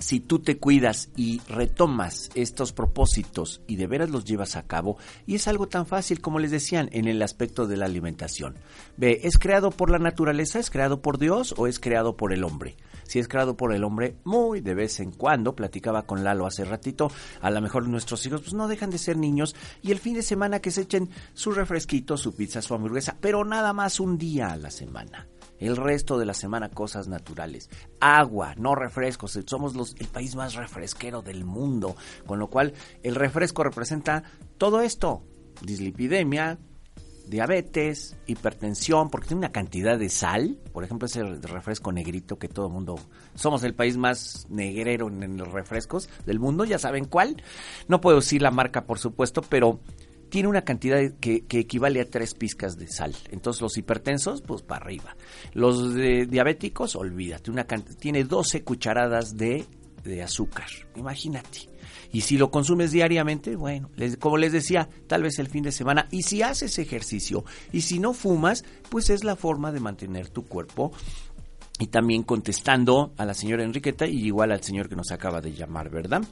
[0.00, 4.96] si tú te cuidas y retomas estos propósitos y de veras los llevas a cabo,
[5.26, 8.56] y es algo tan fácil como les decían en el aspecto de la alimentación.
[8.96, 10.58] Ve, ¿es creado por la naturaleza?
[10.58, 12.76] ¿Es creado por Dios o es creado por el hombre?
[13.04, 16.64] Si es creado por el hombre, muy de vez en cuando, platicaba con Lalo hace
[16.64, 17.10] ratito,
[17.40, 20.22] a lo mejor nuestros hijos pues no dejan de ser niños y el fin de
[20.22, 24.52] semana que se echen su refresquito, su pizza, su hamburguesa, pero nada más un día
[24.52, 25.26] a la semana
[25.60, 27.70] el resto de la semana cosas naturales.
[28.00, 29.38] Agua, no refrescos.
[29.46, 31.94] Somos los, el país más refresquero del mundo.
[32.26, 34.24] Con lo cual, el refresco representa
[34.58, 35.22] todo esto.
[35.62, 36.58] Dislipidemia,
[37.26, 40.58] diabetes, hipertensión, porque tiene una cantidad de sal.
[40.72, 42.98] Por ejemplo, ese refresco negrito que todo el mundo...
[43.34, 47.42] Somos el país más negrero en los refrescos del mundo, ya saben cuál.
[47.86, 49.80] No puedo decir la marca, por supuesto, pero
[50.30, 53.14] tiene una cantidad que, equivale a tres pizcas de sal.
[53.30, 55.16] Entonces los hipertensos, pues para arriba.
[55.52, 59.66] Los diabéticos, olvídate, una tiene 12 cucharadas de,
[60.24, 60.68] azúcar.
[60.96, 61.68] Imagínate.
[62.12, 66.08] Y si lo consumes diariamente, bueno, como les decía, tal vez el fin de semana.
[66.10, 70.44] Y si haces ejercicio y si no fumas, pues es la forma de mantener tu
[70.44, 70.92] cuerpo
[71.80, 75.54] y también contestando a la señora Enriqueta y igual al señor que nos acaba de
[75.54, 76.22] llamar, ¿verdad?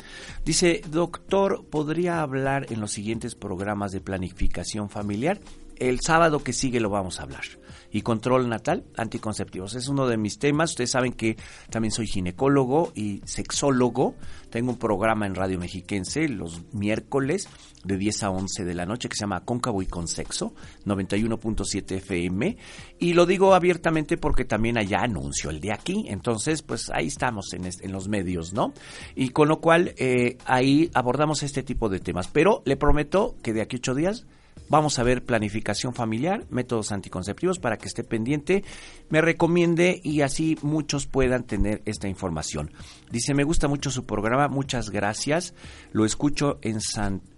[0.44, 5.40] Dice, doctor, ¿podría hablar en los siguientes programas de planificación familiar?
[5.76, 7.44] El sábado que sigue lo vamos a hablar
[7.90, 9.74] y control natal anticonceptivos.
[9.74, 10.70] Es uno de mis temas.
[10.70, 11.36] Ustedes saben que
[11.70, 14.14] también soy ginecólogo y sexólogo.
[14.50, 17.48] Tengo un programa en Radio Mexiquense los miércoles
[17.84, 21.96] de 10 a 11 de la noche que se llama Cóncavo y con Sexo, 91.7
[21.96, 22.56] FM.
[22.98, 26.04] Y lo digo abiertamente porque también allá anuncio el de aquí.
[26.08, 28.72] Entonces, pues ahí estamos en, en los medios, ¿no?
[29.14, 32.28] Y con lo cual eh, ahí abordamos este tipo de temas.
[32.28, 34.26] Pero le prometo que de aquí a ocho días
[34.70, 38.64] Vamos a ver planificación familiar, métodos anticonceptivos para que esté pendiente,
[39.08, 42.70] me recomiende y así muchos puedan tener esta información.
[43.10, 45.54] Dice, me gusta mucho su programa, muchas gracias.
[45.92, 46.78] Lo escucho en,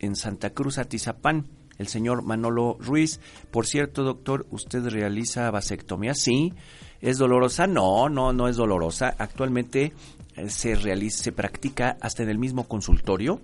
[0.00, 1.46] en Santa Cruz, Atizapán.
[1.78, 3.20] El señor Manolo Ruiz.
[3.50, 6.12] Por cierto, doctor, ¿usted realiza vasectomía?
[6.12, 6.52] Sí.
[7.00, 7.66] ¿Es dolorosa?
[7.66, 9.14] No, no, no es dolorosa.
[9.16, 9.94] Actualmente
[10.36, 13.40] eh, se realiza, se practica hasta en el mismo consultorio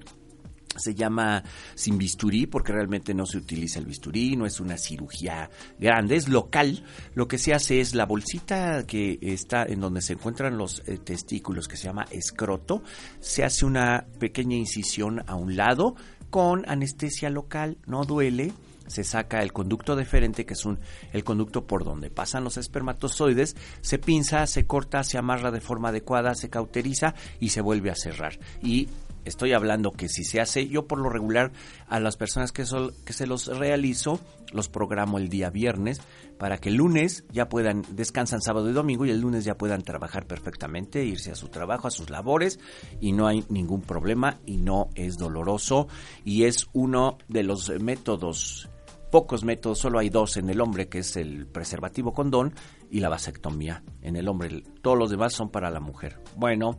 [0.78, 1.42] se llama
[1.74, 6.28] sin bisturí porque realmente no se utiliza el bisturí, no es una cirugía grande, es
[6.28, 6.84] local.
[7.14, 10.98] Lo que se hace es la bolsita que está en donde se encuentran los eh,
[10.98, 12.82] testículos, que se llama escroto,
[13.20, 15.96] se hace una pequeña incisión a un lado
[16.30, 18.52] con anestesia local, no duele
[18.86, 20.78] se saca el conducto deferente, que es un,
[21.12, 25.88] el conducto por donde pasan los espermatozoides, se pinza, se corta, se amarra de forma
[25.88, 28.38] adecuada, se cauteriza y se vuelve a cerrar.
[28.62, 28.88] Y
[29.26, 31.52] estoy hablando que si se hace, yo por lo regular
[31.88, 32.64] a las personas que,
[33.04, 34.20] que se los realizo,
[34.52, 36.00] los programo el día viernes
[36.38, 39.82] para que el lunes ya puedan, descansan sábado y domingo y el lunes ya puedan
[39.82, 42.60] trabajar perfectamente, irse a su trabajo, a sus labores
[43.00, 45.88] y no hay ningún problema y no es doloroso
[46.24, 48.68] y es uno de los métodos
[49.10, 52.54] pocos métodos, solo hay dos en el hombre, que es el preservativo condón
[52.90, 54.62] y la vasectomía en el hombre.
[54.82, 56.20] Todos los demás son para la mujer.
[56.36, 56.78] Bueno,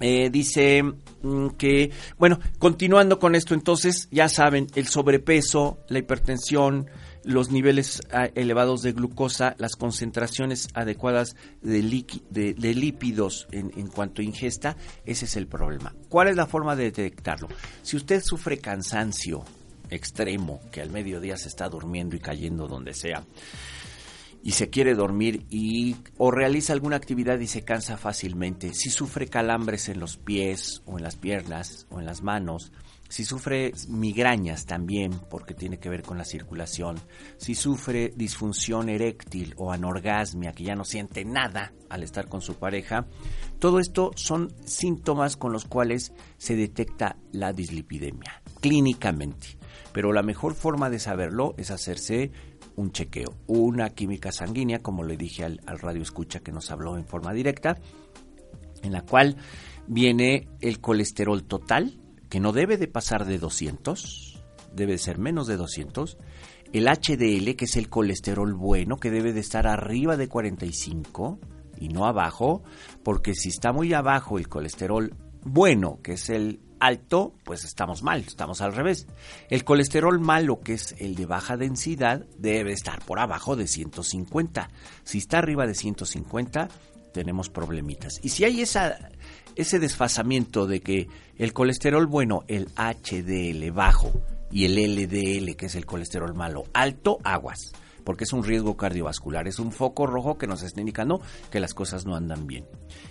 [0.00, 6.86] eh, dice mm, que, bueno, continuando con esto, entonces, ya saben, el sobrepeso, la hipertensión,
[7.22, 11.82] los niveles ah, elevados de glucosa, las concentraciones adecuadas de,
[12.30, 15.94] de, lípidos en, en, cuanto ingesta, ese es el problema.
[16.08, 17.48] ¿Cuál es la forma de detectarlo?
[17.82, 19.44] Si usted sufre cansancio
[19.90, 23.22] extremo, que al mediodía se está durmiendo y cayendo donde sea,
[24.42, 29.26] y se quiere dormir y o realiza alguna actividad y se cansa fácilmente, si sufre
[29.28, 32.72] calambres en los pies o en las piernas o en las manos,
[33.10, 36.96] si sufre migrañas también porque tiene que ver con la circulación,
[37.38, 42.54] si sufre disfunción eréctil o anorgasmia que ya no siente nada al estar con su
[42.54, 43.06] pareja,
[43.58, 49.58] todo esto son síntomas con los cuales se detecta la dislipidemia clínicamente.
[49.92, 52.30] Pero la mejor forma de saberlo es hacerse
[52.76, 57.06] un chequeo, una química sanguínea, como le dije al, radio escucha que nos habló en
[57.06, 57.78] forma directa,
[58.82, 59.36] en la cual
[59.86, 61.98] viene el colesterol total,
[62.28, 64.42] que no debe de pasar de 200,
[64.74, 66.18] debe de ser menos de 200,
[66.72, 71.40] el HDL, que es el colesterol bueno, que debe de estar arriba de 45
[71.80, 72.62] y no abajo,
[73.02, 78.24] porque si está muy abajo el colesterol bueno, que es el alto, pues estamos mal,
[78.26, 79.06] estamos al revés.
[79.48, 84.68] El colesterol malo, que es el de baja densidad, debe estar por abajo de 150.
[85.04, 86.68] Si está arriba de 150,
[87.12, 88.18] tenemos problemitas.
[88.22, 94.12] Y si hay ese desfasamiento de que el colesterol bueno, el HDL bajo
[94.50, 97.72] y el LDL, que es el colesterol malo, alto, aguas.
[98.04, 101.20] porque es un riesgo cardiovascular, es un foco rojo que nos está indicando
[101.50, 102.64] que las cosas no andan bien.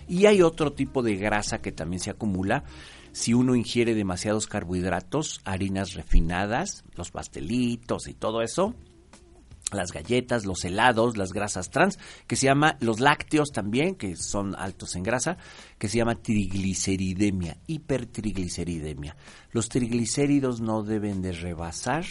[0.08, 2.64] Y hay otro tipo de grasa que también se acumula
[3.12, 8.76] si uno ingiere demasiados carbohidratos, harinas refinadas, los pastelitos y todo eso,
[9.72, 14.56] las galletas, los helados, las grasas trans, que se llama los lácteos también, que son
[14.56, 15.38] altos en grasa,
[15.78, 19.16] que se llama trigliceridemia, hipertrigliceridemia.
[19.52, 22.06] Los triglicéridos no deben de rebasar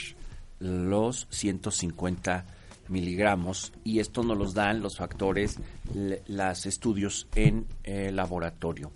[0.61, 2.47] los 150
[2.89, 5.59] miligramos y esto nos los dan los factores,
[6.27, 8.93] los estudios en el laboratorio.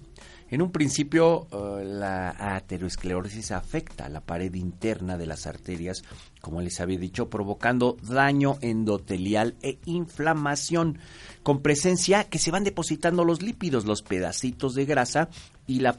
[0.53, 6.05] En un principio, eh, la aterosclerosis afecta la pared interna de las arterias,
[6.42, 10.98] como les había dicho, provocando daño endotelial e inflamación,
[11.42, 15.30] con presencia que se van depositando los lípidos, los pedacitos de grasa
[15.66, 15.96] y la,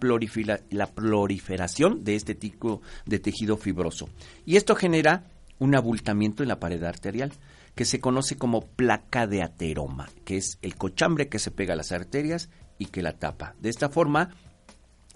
[0.70, 4.08] la proliferación de este tipo de tejido fibroso.
[4.46, 5.24] Y esto genera
[5.58, 7.34] un abultamiento en la pared arterial
[7.74, 11.78] que se conoce como placa de ateroma, que es el cochambre que se pega a
[11.78, 13.56] las arterias y que la tapa.
[13.60, 14.30] De esta forma,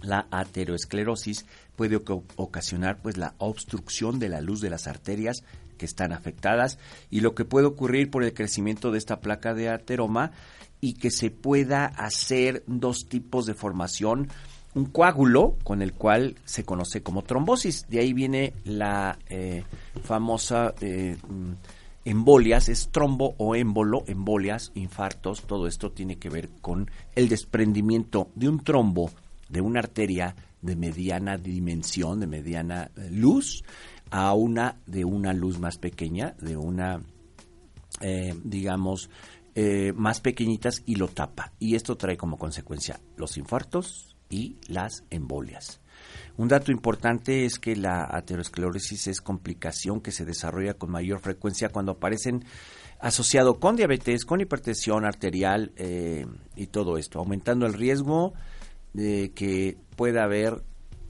[0.01, 1.45] la ateroesclerosis
[1.75, 1.99] puede
[2.35, 5.43] ocasionar pues la obstrucción de la luz de las arterias
[5.77, 6.79] que están afectadas
[7.09, 10.31] y lo que puede ocurrir por el crecimiento de esta placa de ateroma
[10.81, 14.29] y que se pueda hacer dos tipos de formación.
[14.75, 17.87] Un coágulo con el cual se conoce como trombosis.
[17.89, 19.63] De ahí viene la eh,
[20.03, 21.53] famosa eh, mm,
[22.05, 28.29] embolias es trombo o émbolo embolias infartos todo esto tiene que ver con el desprendimiento
[28.33, 29.11] de un trombo
[29.49, 33.63] de una arteria de mediana dimensión, de mediana eh, luz,
[34.09, 37.01] a una de una luz más pequeña, de una,
[38.01, 39.09] eh, digamos,
[39.55, 41.53] eh, más pequeñitas y lo tapa.
[41.59, 45.81] Y esto trae como consecuencia los infartos y las embolias.
[46.37, 51.69] Un dato importante es que la aterosclerosis es complicación que se desarrolla con mayor frecuencia
[51.69, 52.45] cuando aparecen
[52.99, 55.71] asociado con diabetes, con hipertensión arterial
[56.55, 58.33] y todo esto, aumentando el riesgo
[58.97, 60.63] de que pueda haber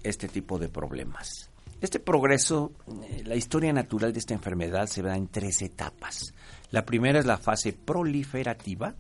[0.03, 1.49] este tipo de problemas.
[1.79, 2.73] Este progreso,
[3.09, 6.33] eh, la historia natural de esta enfermedad se da en tres etapas.
[6.69, 8.95] La primera es la fase proliferativa.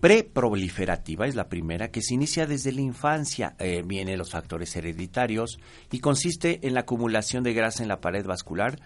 [0.00, 3.54] Preproliferativa es la primera que se inicia desde la infancia.
[3.58, 5.58] Eh, vienen los factores hereditarios
[5.90, 8.78] y consiste en la acumulación de grasa en la pared vascular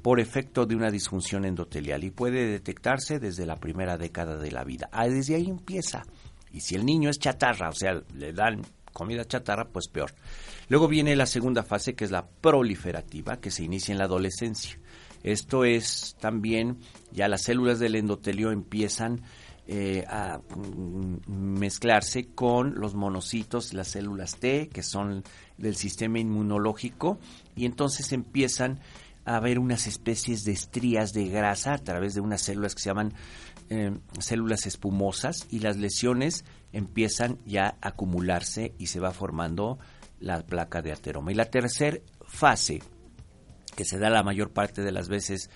[0.00, 4.64] por efecto de una disfunción endotelial y puede detectarse desde la primera década de la
[4.64, 4.88] vida.
[4.92, 6.04] Ah, desde ahí empieza.
[6.52, 10.12] Y si el niño es chatarra, o sea, le dan comida chatarra, pues peor.
[10.68, 14.78] Luego viene la segunda fase, que es la proliferativa, que se inicia en la adolescencia.
[15.22, 16.78] Esto es también,
[17.12, 19.22] ya las células del endotelio empiezan
[19.66, 25.22] eh, a mm, mezclarse con los monocitos, las células T, que son
[25.58, 27.18] del sistema inmunológico,
[27.54, 28.80] y entonces empiezan
[29.24, 32.88] a haber unas especies de estrías de grasa a través de unas células que se
[32.88, 33.12] llaman
[33.70, 39.78] eh, células espumosas y las lesiones empiezan ya a acumularse y se va formando
[40.18, 41.32] la placa de ateroma.
[41.32, 42.82] Y la tercera fase,
[43.76, 45.50] que se da la mayor parte de las veces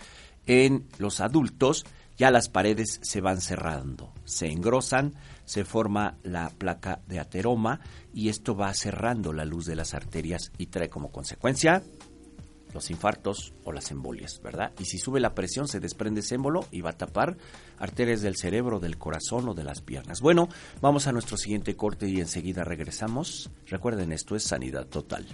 [0.47, 1.85] en los adultos,
[2.17, 7.81] ya las paredes se van cerrando, se engrosan, se forma la placa de ateroma
[8.13, 11.83] y esto va cerrando la luz de las arterias y trae como consecuencia
[12.75, 14.73] los infartos o las embolias, ¿verdad?
[14.79, 17.37] Y si sube la presión se desprende ese émbolo y va a tapar
[17.79, 20.21] arterias del cerebro, del corazón o de las piernas.
[20.21, 20.49] Bueno,
[20.83, 23.51] vamos a nuestro siguiente corte y enseguida regresamos.
[23.69, 25.27] Recuerden, esto es Sanidad Total.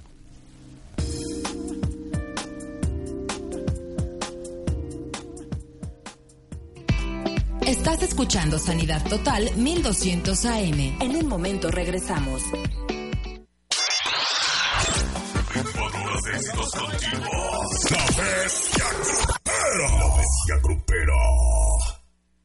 [7.67, 10.97] Estás escuchando Sanidad Total 1200 AM.
[11.01, 12.43] En un momento regresamos.
[16.51, 17.91] Éxitos continuos.
[17.91, 19.89] La bestia grupera.
[19.99, 21.50] La bestia grupera.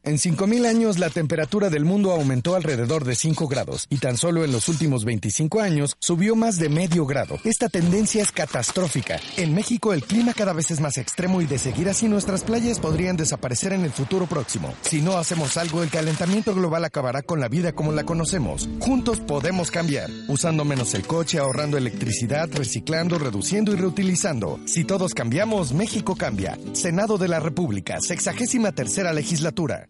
[0.06, 4.46] En 5.000 años la temperatura del mundo aumentó alrededor de 5 grados y tan solo
[4.46, 7.40] en los últimos 25 años subió más de medio grado.
[7.44, 9.20] Esta tendencia es catastrófica.
[9.36, 12.80] En México el clima cada vez es más extremo y de seguir así nuestras playas
[12.80, 14.76] podrían desaparecer en el futuro próximo.
[14.82, 18.70] Si no hacemos algo el calentamiento global acabará con la vida como la conocemos.
[18.82, 24.60] Juntos podemos cambiar, usando menos el coche, ahorrando electricidad, reciclando, reduciendo y reutilizando.
[24.68, 26.60] Si todos cambiamos, México cambia.
[26.74, 29.90] Senado de la República, sexagésima tercera legislatura.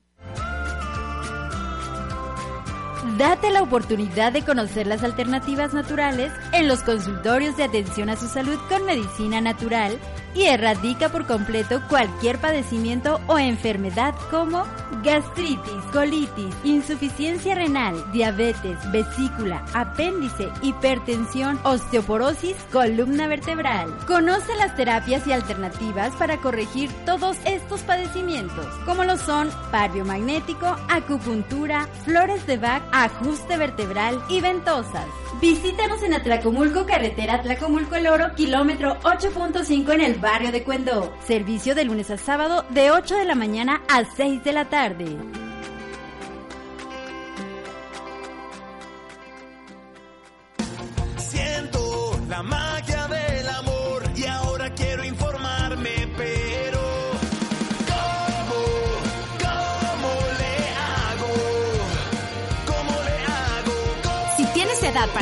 [3.18, 8.28] Date la oportunidad de conocer las alternativas naturales en los consultorios de atención a su
[8.28, 9.98] salud con medicina natural
[10.36, 14.66] y erradica por completo cualquier padecimiento o enfermedad como
[15.04, 23.96] gastritis, colitis, insuficiencia renal, diabetes, vesícula, apéndice, hipertensión, osteoporosis, columna vertebral.
[24.06, 30.76] Conoce las terapias y alternativas para corregir todos estos padecimientos, como lo son par biomagnético,
[30.90, 35.06] acupuntura, flores de Bach, ajuste vertebral y ventosas.
[35.42, 41.14] Visítanos en Atlacomulco, carretera Atlacomulco El Oro, kilómetro 8.5 en el barrio de Cuendó.
[41.28, 45.06] Servicio de lunes a sábado de 8 de la mañana a 6 de la tarde.
[51.18, 52.95] Siento la magia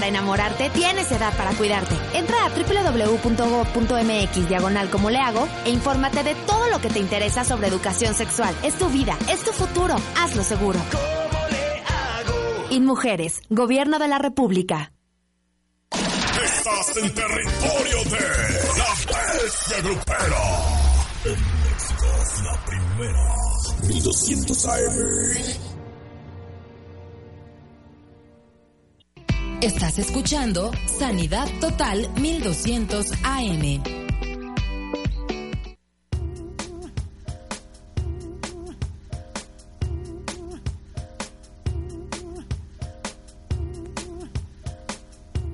[0.03, 1.95] para enamorarte, tienes edad para cuidarte.
[2.13, 7.45] Entra a www.go.mx diagonal como le hago e infórmate de todo lo que te interesa
[7.45, 8.53] sobre educación sexual.
[8.63, 9.95] Es tu vida, es tu futuro.
[10.17, 10.77] Hazlo seguro.
[12.69, 14.91] InMujeres, Gobierno de la República.
[15.89, 18.19] Estás en territorio de
[18.77, 18.93] la
[19.41, 20.43] bestia grupera.
[21.23, 22.07] En México,
[22.43, 23.35] la primera.
[23.87, 25.72] 1200 AM.
[29.63, 33.81] Estás escuchando Sanidad Total 1200 AM.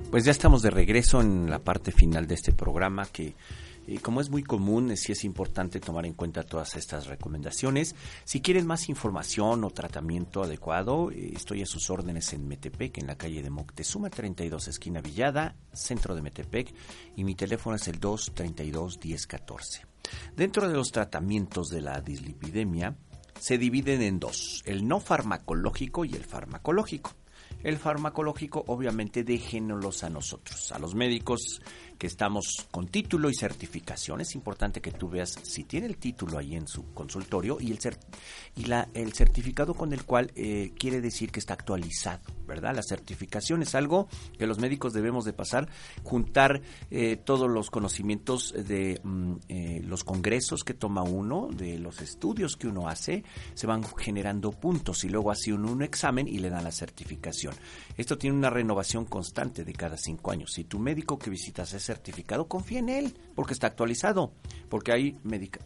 [0.10, 3.36] Pues ya estamos de regreso en la parte final de este programa que
[4.02, 7.96] como es muy común, eh, sí es importante tomar en cuenta todas estas recomendaciones.
[8.24, 13.08] Si quieren más información o tratamiento adecuado, eh, estoy a sus órdenes en Metepec, en
[13.08, 16.74] la calle de Moctezuma 32, esquina Villada, centro de Metepec,
[17.16, 19.86] y mi teléfono es el 232-1014.
[20.36, 22.96] Dentro de los tratamientos de la dislipidemia,
[23.40, 27.14] se dividen en dos, el no farmacológico y el farmacológico.
[27.64, 31.62] El farmacológico, obviamente, déjenoslos a nosotros, a los médicos
[32.00, 34.22] que estamos con título y certificación.
[34.22, 37.80] Es importante que tú veas si tiene el título ahí en su consultorio y el,
[38.56, 42.74] y la, el certificado con el cual eh, quiere decir que está actualizado, ¿verdad?
[42.74, 45.68] La certificación es algo que los médicos debemos de pasar,
[46.04, 52.02] juntar eh, todos los conocimientos de mm, eh, los congresos que toma uno, de los
[52.02, 56.40] estudios que uno hace, se van generando puntos y luego hace uno un examen y
[56.40, 57.54] le dan la certificación.
[57.98, 60.54] Esto tiene una renovación constante de cada cinco años.
[60.54, 64.32] Si tu médico que visitas es certificado, confía en él, porque está actualizado.
[64.70, 65.18] Porque hay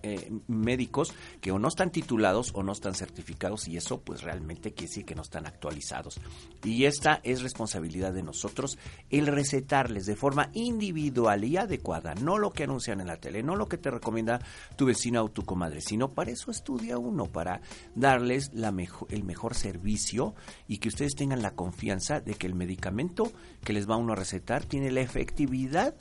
[0.04, 4.72] eh, médicos que o no están titulados o no están certificados y eso pues realmente
[4.72, 6.22] quiere decir que no están actualizados.
[6.64, 8.78] Y esta es responsabilidad de nosotros
[9.10, 13.58] el recetarles de forma individual y adecuada, no lo que anuncian en la tele, no
[13.58, 14.40] lo que te recomienda
[14.78, 17.60] tu vecina o tu comadre, sino para eso estudia uno, para
[17.96, 18.52] darles
[19.10, 20.36] el mejor servicio
[20.68, 23.32] y que ustedes tengan la confianza de que el medicamento
[23.64, 25.96] que les va uno a recetar tiene la efectividad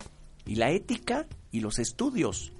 [0.46, 2.52] y la ética y los estudios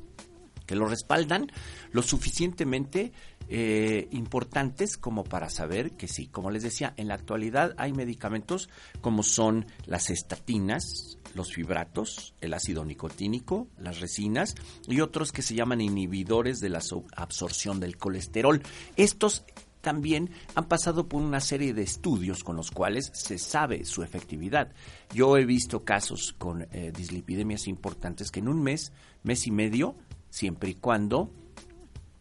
[0.66, 1.50] que lo respaldan
[1.90, 3.12] lo suficientemente
[3.48, 6.28] eh, importantes como para saber que sí.
[6.28, 8.70] Como les decía, en la actualidad hay medicamentos
[9.00, 14.54] como son las estatinas, los fibratos, el ácido nicotínico, las resinas
[14.88, 16.80] y otros que se llaman inhibidores de la
[17.16, 18.62] absorción del colesterol.
[18.96, 19.44] Estos
[19.82, 24.72] también han pasado por una serie de estudios con los cuales se sabe su efectividad.
[25.12, 28.92] Yo he visto casos con eh, dislipidemias importantes que en un mes,
[29.24, 29.96] mes y medio,
[30.30, 31.30] siempre y cuando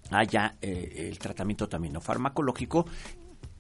[0.09, 2.86] haya eh, el tratamiento también no farmacológico,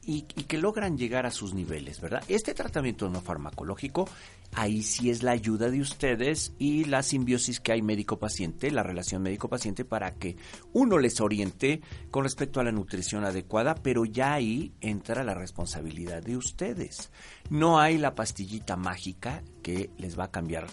[0.05, 2.23] y, que logran llegar a sus niveles, ¿verdad?
[2.27, 4.09] Este tratamiento no farmacológico,
[4.53, 9.21] ahí sí es la ayuda de ustedes y la simbiosis que hay médico-paciente, la relación
[9.21, 10.37] médico-paciente para que
[10.73, 16.23] uno les oriente con respecto a la nutrición adecuada, pero ya ahí entra la responsabilidad
[16.23, 17.11] de ustedes.
[17.49, 20.67] No hay la pastillita mágica que les va a cambiar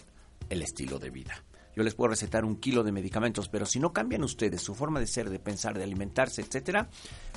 [0.49, 1.48] el estilo de vida.
[1.79, 4.99] Yo les puedo recetar un kilo de medicamentos, pero si no cambian ustedes su forma
[4.99, 6.89] de ser, de pensar, de alimentarse, etcétera,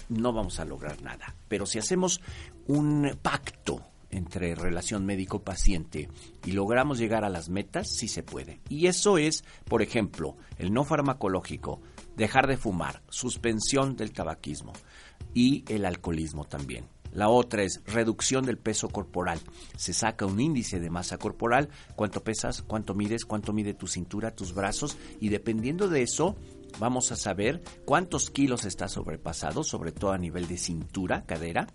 [0.10, 1.36] no vamos a lograr nada.
[1.48, 2.22] Pero si hacemos
[2.66, 6.10] un pacto entre relación médico-paciente
[6.44, 8.62] y logramos llegar a las metas, sí se puede.
[8.68, 11.80] Y eso es, por ejemplo, el no farmacológico,
[12.18, 14.74] dejar de fumar, suspensión del tabaquismo
[15.36, 16.88] y el alcoholismo también.
[17.14, 19.40] La otra es reducción del peso corporal.
[19.76, 24.32] Se saca un índice de masa corporal, cuánto pesas, cuánto mides, cuánto mide tu cintura,
[24.32, 26.36] tus brazos y dependiendo de eso
[26.80, 31.68] vamos a saber cuántos kilos está sobrepasado, sobre todo a nivel de cintura, cadera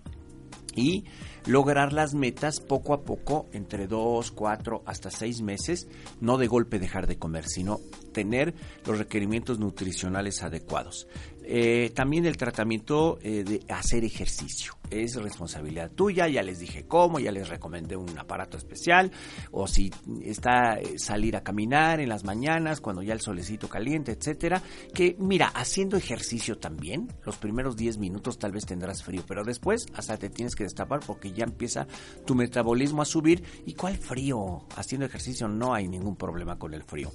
[0.76, 1.04] y
[1.46, 5.88] lograr las metas poco a poco, entre dos, cuatro, hasta seis meses,
[6.20, 7.80] no de golpe dejar de comer, sino
[8.12, 11.08] tener los requerimientos nutricionales adecuados.
[11.48, 16.26] Eh, también el tratamiento eh, de hacer ejercicio es responsabilidad tuya.
[16.26, 19.12] Ya les dije cómo, ya les recomendé un aparato especial.
[19.52, 19.92] O si
[20.24, 24.60] está eh, salir a caminar en las mañanas cuando ya el solecito caliente, etcétera.
[24.92, 29.86] Que mira, haciendo ejercicio también, los primeros 10 minutos tal vez tendrás frío, pero después
[29.94, 31.86] hasta te tienes que destapar porque ya empieza
[32.24, 33.44] tu metabolismo a subir.
[33.66, 34.64] ¿Y cuál frío?
[34.74, 37.12] Haciendo ejercicio no hay ningún problema con el frío.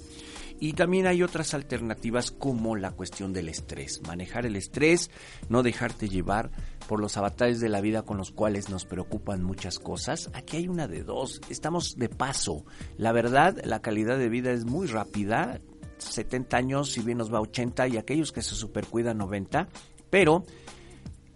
[0.62, 4.00] Y también hay otras alternativas como la cuestión del estrés.
[4.06, 5.10] Manejar el estrés,
[5.48, 6.52] no dejarte llevar
[6.86, 10.30] por los avatares de la vida con los cuales nos preocupan muchas cosas.
[10.34, 11.40] Aquí hay una de dos.
[11.50, 12.64] Estamos de paso.
[12.96, 15.60] La verdad, la calidad de vida es muy rápida.
[15.98, 19.66] 70 años, si bien nos va a 80 y aquellos que se supercuidan 90.
[20.10, 20.44] Pero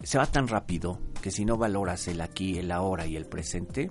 [0.04, 3.90] se va tan rápido que si no valoras el aquí, el ahora y el presente,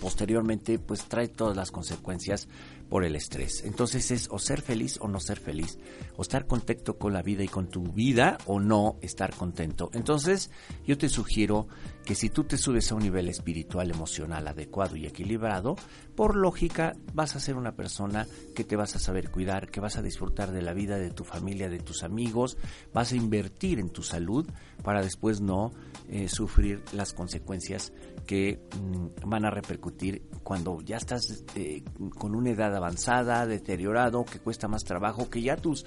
[0.00, 2.48] posteriormente pues trae todas las consecuencias
[2.88, 3.64] por el estrés.
[3.64, 5.78] Entonces es o ser feliz o no ser feliz,
[6.16, 9.90] o estar contento con la vida y con tu vida o no estar contento.
[9.92, 10.50] Entonces
[10.86, 11.68] yo te sugiero
[12.04, 15.76] que si tú te subes a un nivel espiritual, emocional adecuado y equilibrado,
[16.16, 19.96] por lógica vas a ser una persona que te vas a saber cuidar, que vas
[19.96, 22.56] a disfrutar de la vida de tu familia, de tus amigos,
[22.94, 24.48] vas a invertir en tu salud
[24.82, 25.72] para después no
[26.08, 27.92] eh, sufrir las consecuencias
[28.26, 31.82] que mm, van a repercutir cuando ya estás eh,
[32.18, 35.84] con una edad avanzada, deteriorado, que cuesta más trabajo, que ya tus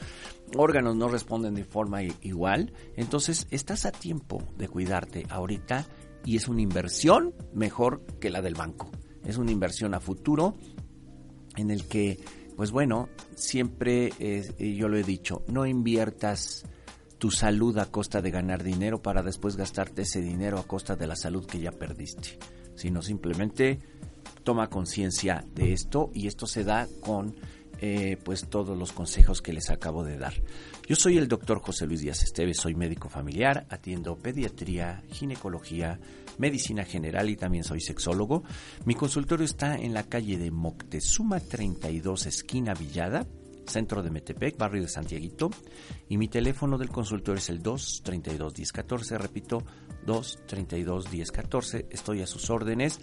[0.55, 2.73] órganos no responden de forma igual.
[2.95, 5.87] Entonces estás a tiempo de cuidarte ahorita
[6.25, 8.91] y es una inversión mejor que la del banco.
[9.25, 10.55] Es una inversión a futuro
[11.55, 12.19] en el que,
[12.55, 16.65] pues bueno, siempre eh, yo lo he dicho, no inviertas
[17.17, 21.05] tu salud a costa de ganar dinero para después gastarte ese dinero a costa de
[21.05, 22.39] la salud que ya perdiste,
[22.75, 23.79] sino simplemente
[24.43, 27.35] toma conciencia de esto y esto se da con
[27.83, 30.33] eh, pues todos los consejos que les acabo de dar.
[30.87, 35.99] Yo soy el doctor José Luis Díaz Esteves, soy médico familiar, atiendo pediatría, ginecología,
[36.37, 38.43] medicina general y también soy sexólogo.
[38.85, 43.25] Mi consultorio está en la calle de Moctezuma 32, esquina Villada,
[43.65, 45.49] centro de Metepec, barrio de Santiaguito.
[46.07, 49.63] Y mi teléfono del consultorio es el 232 1014, repito,
[50.05, 51.87] 232 1014.
[51.89, 52.99] Estoy a sus órdenes.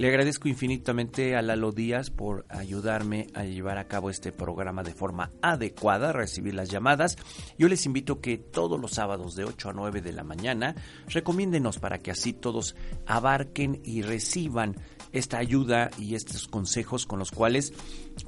[0.00, 4.94] Le agradezco infinitamente a Lalo Díaz por ayudarme a llevar a cabo este programa de
[4.94, 7.18] forma adecuada, recibir las llamadas.
[7.58, 10.74] Yo les invito que todos los sábados de 8 a 9 de la mañana
[11.08, 14.74] recomiéndenos para que así todos abarquen y reciban
[15.12, 17.74] esta ayuda y estos consejos con los cuales,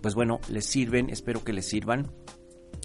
[0.03, 2.13] pues bueno, les sirven, espero que les sirvan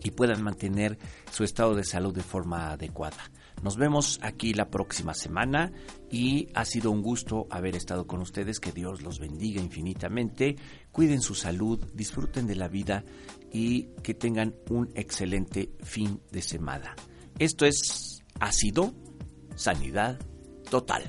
[0.02, 0.98] y puedan mantener
[1.30, 3.32] su estado de salud de forma adecuada.
[3.64, 5.72] Nos vemos aquí la próxima semana
[6.12, 8.60] y ha sido un gusto haber estado con ustedes.
[8.60, 10.56] Que Dios los bendiga infinitamente.
[10.92, 13.04] Cuiden su salud, disfruten de la vida
[13.52, 16.96] y que tengan un excelente fin de semana.
[17.40, 18.94] Esto es, ha sido
[19.56, 20.20] Sanidad
[20.70, 21.04] Total.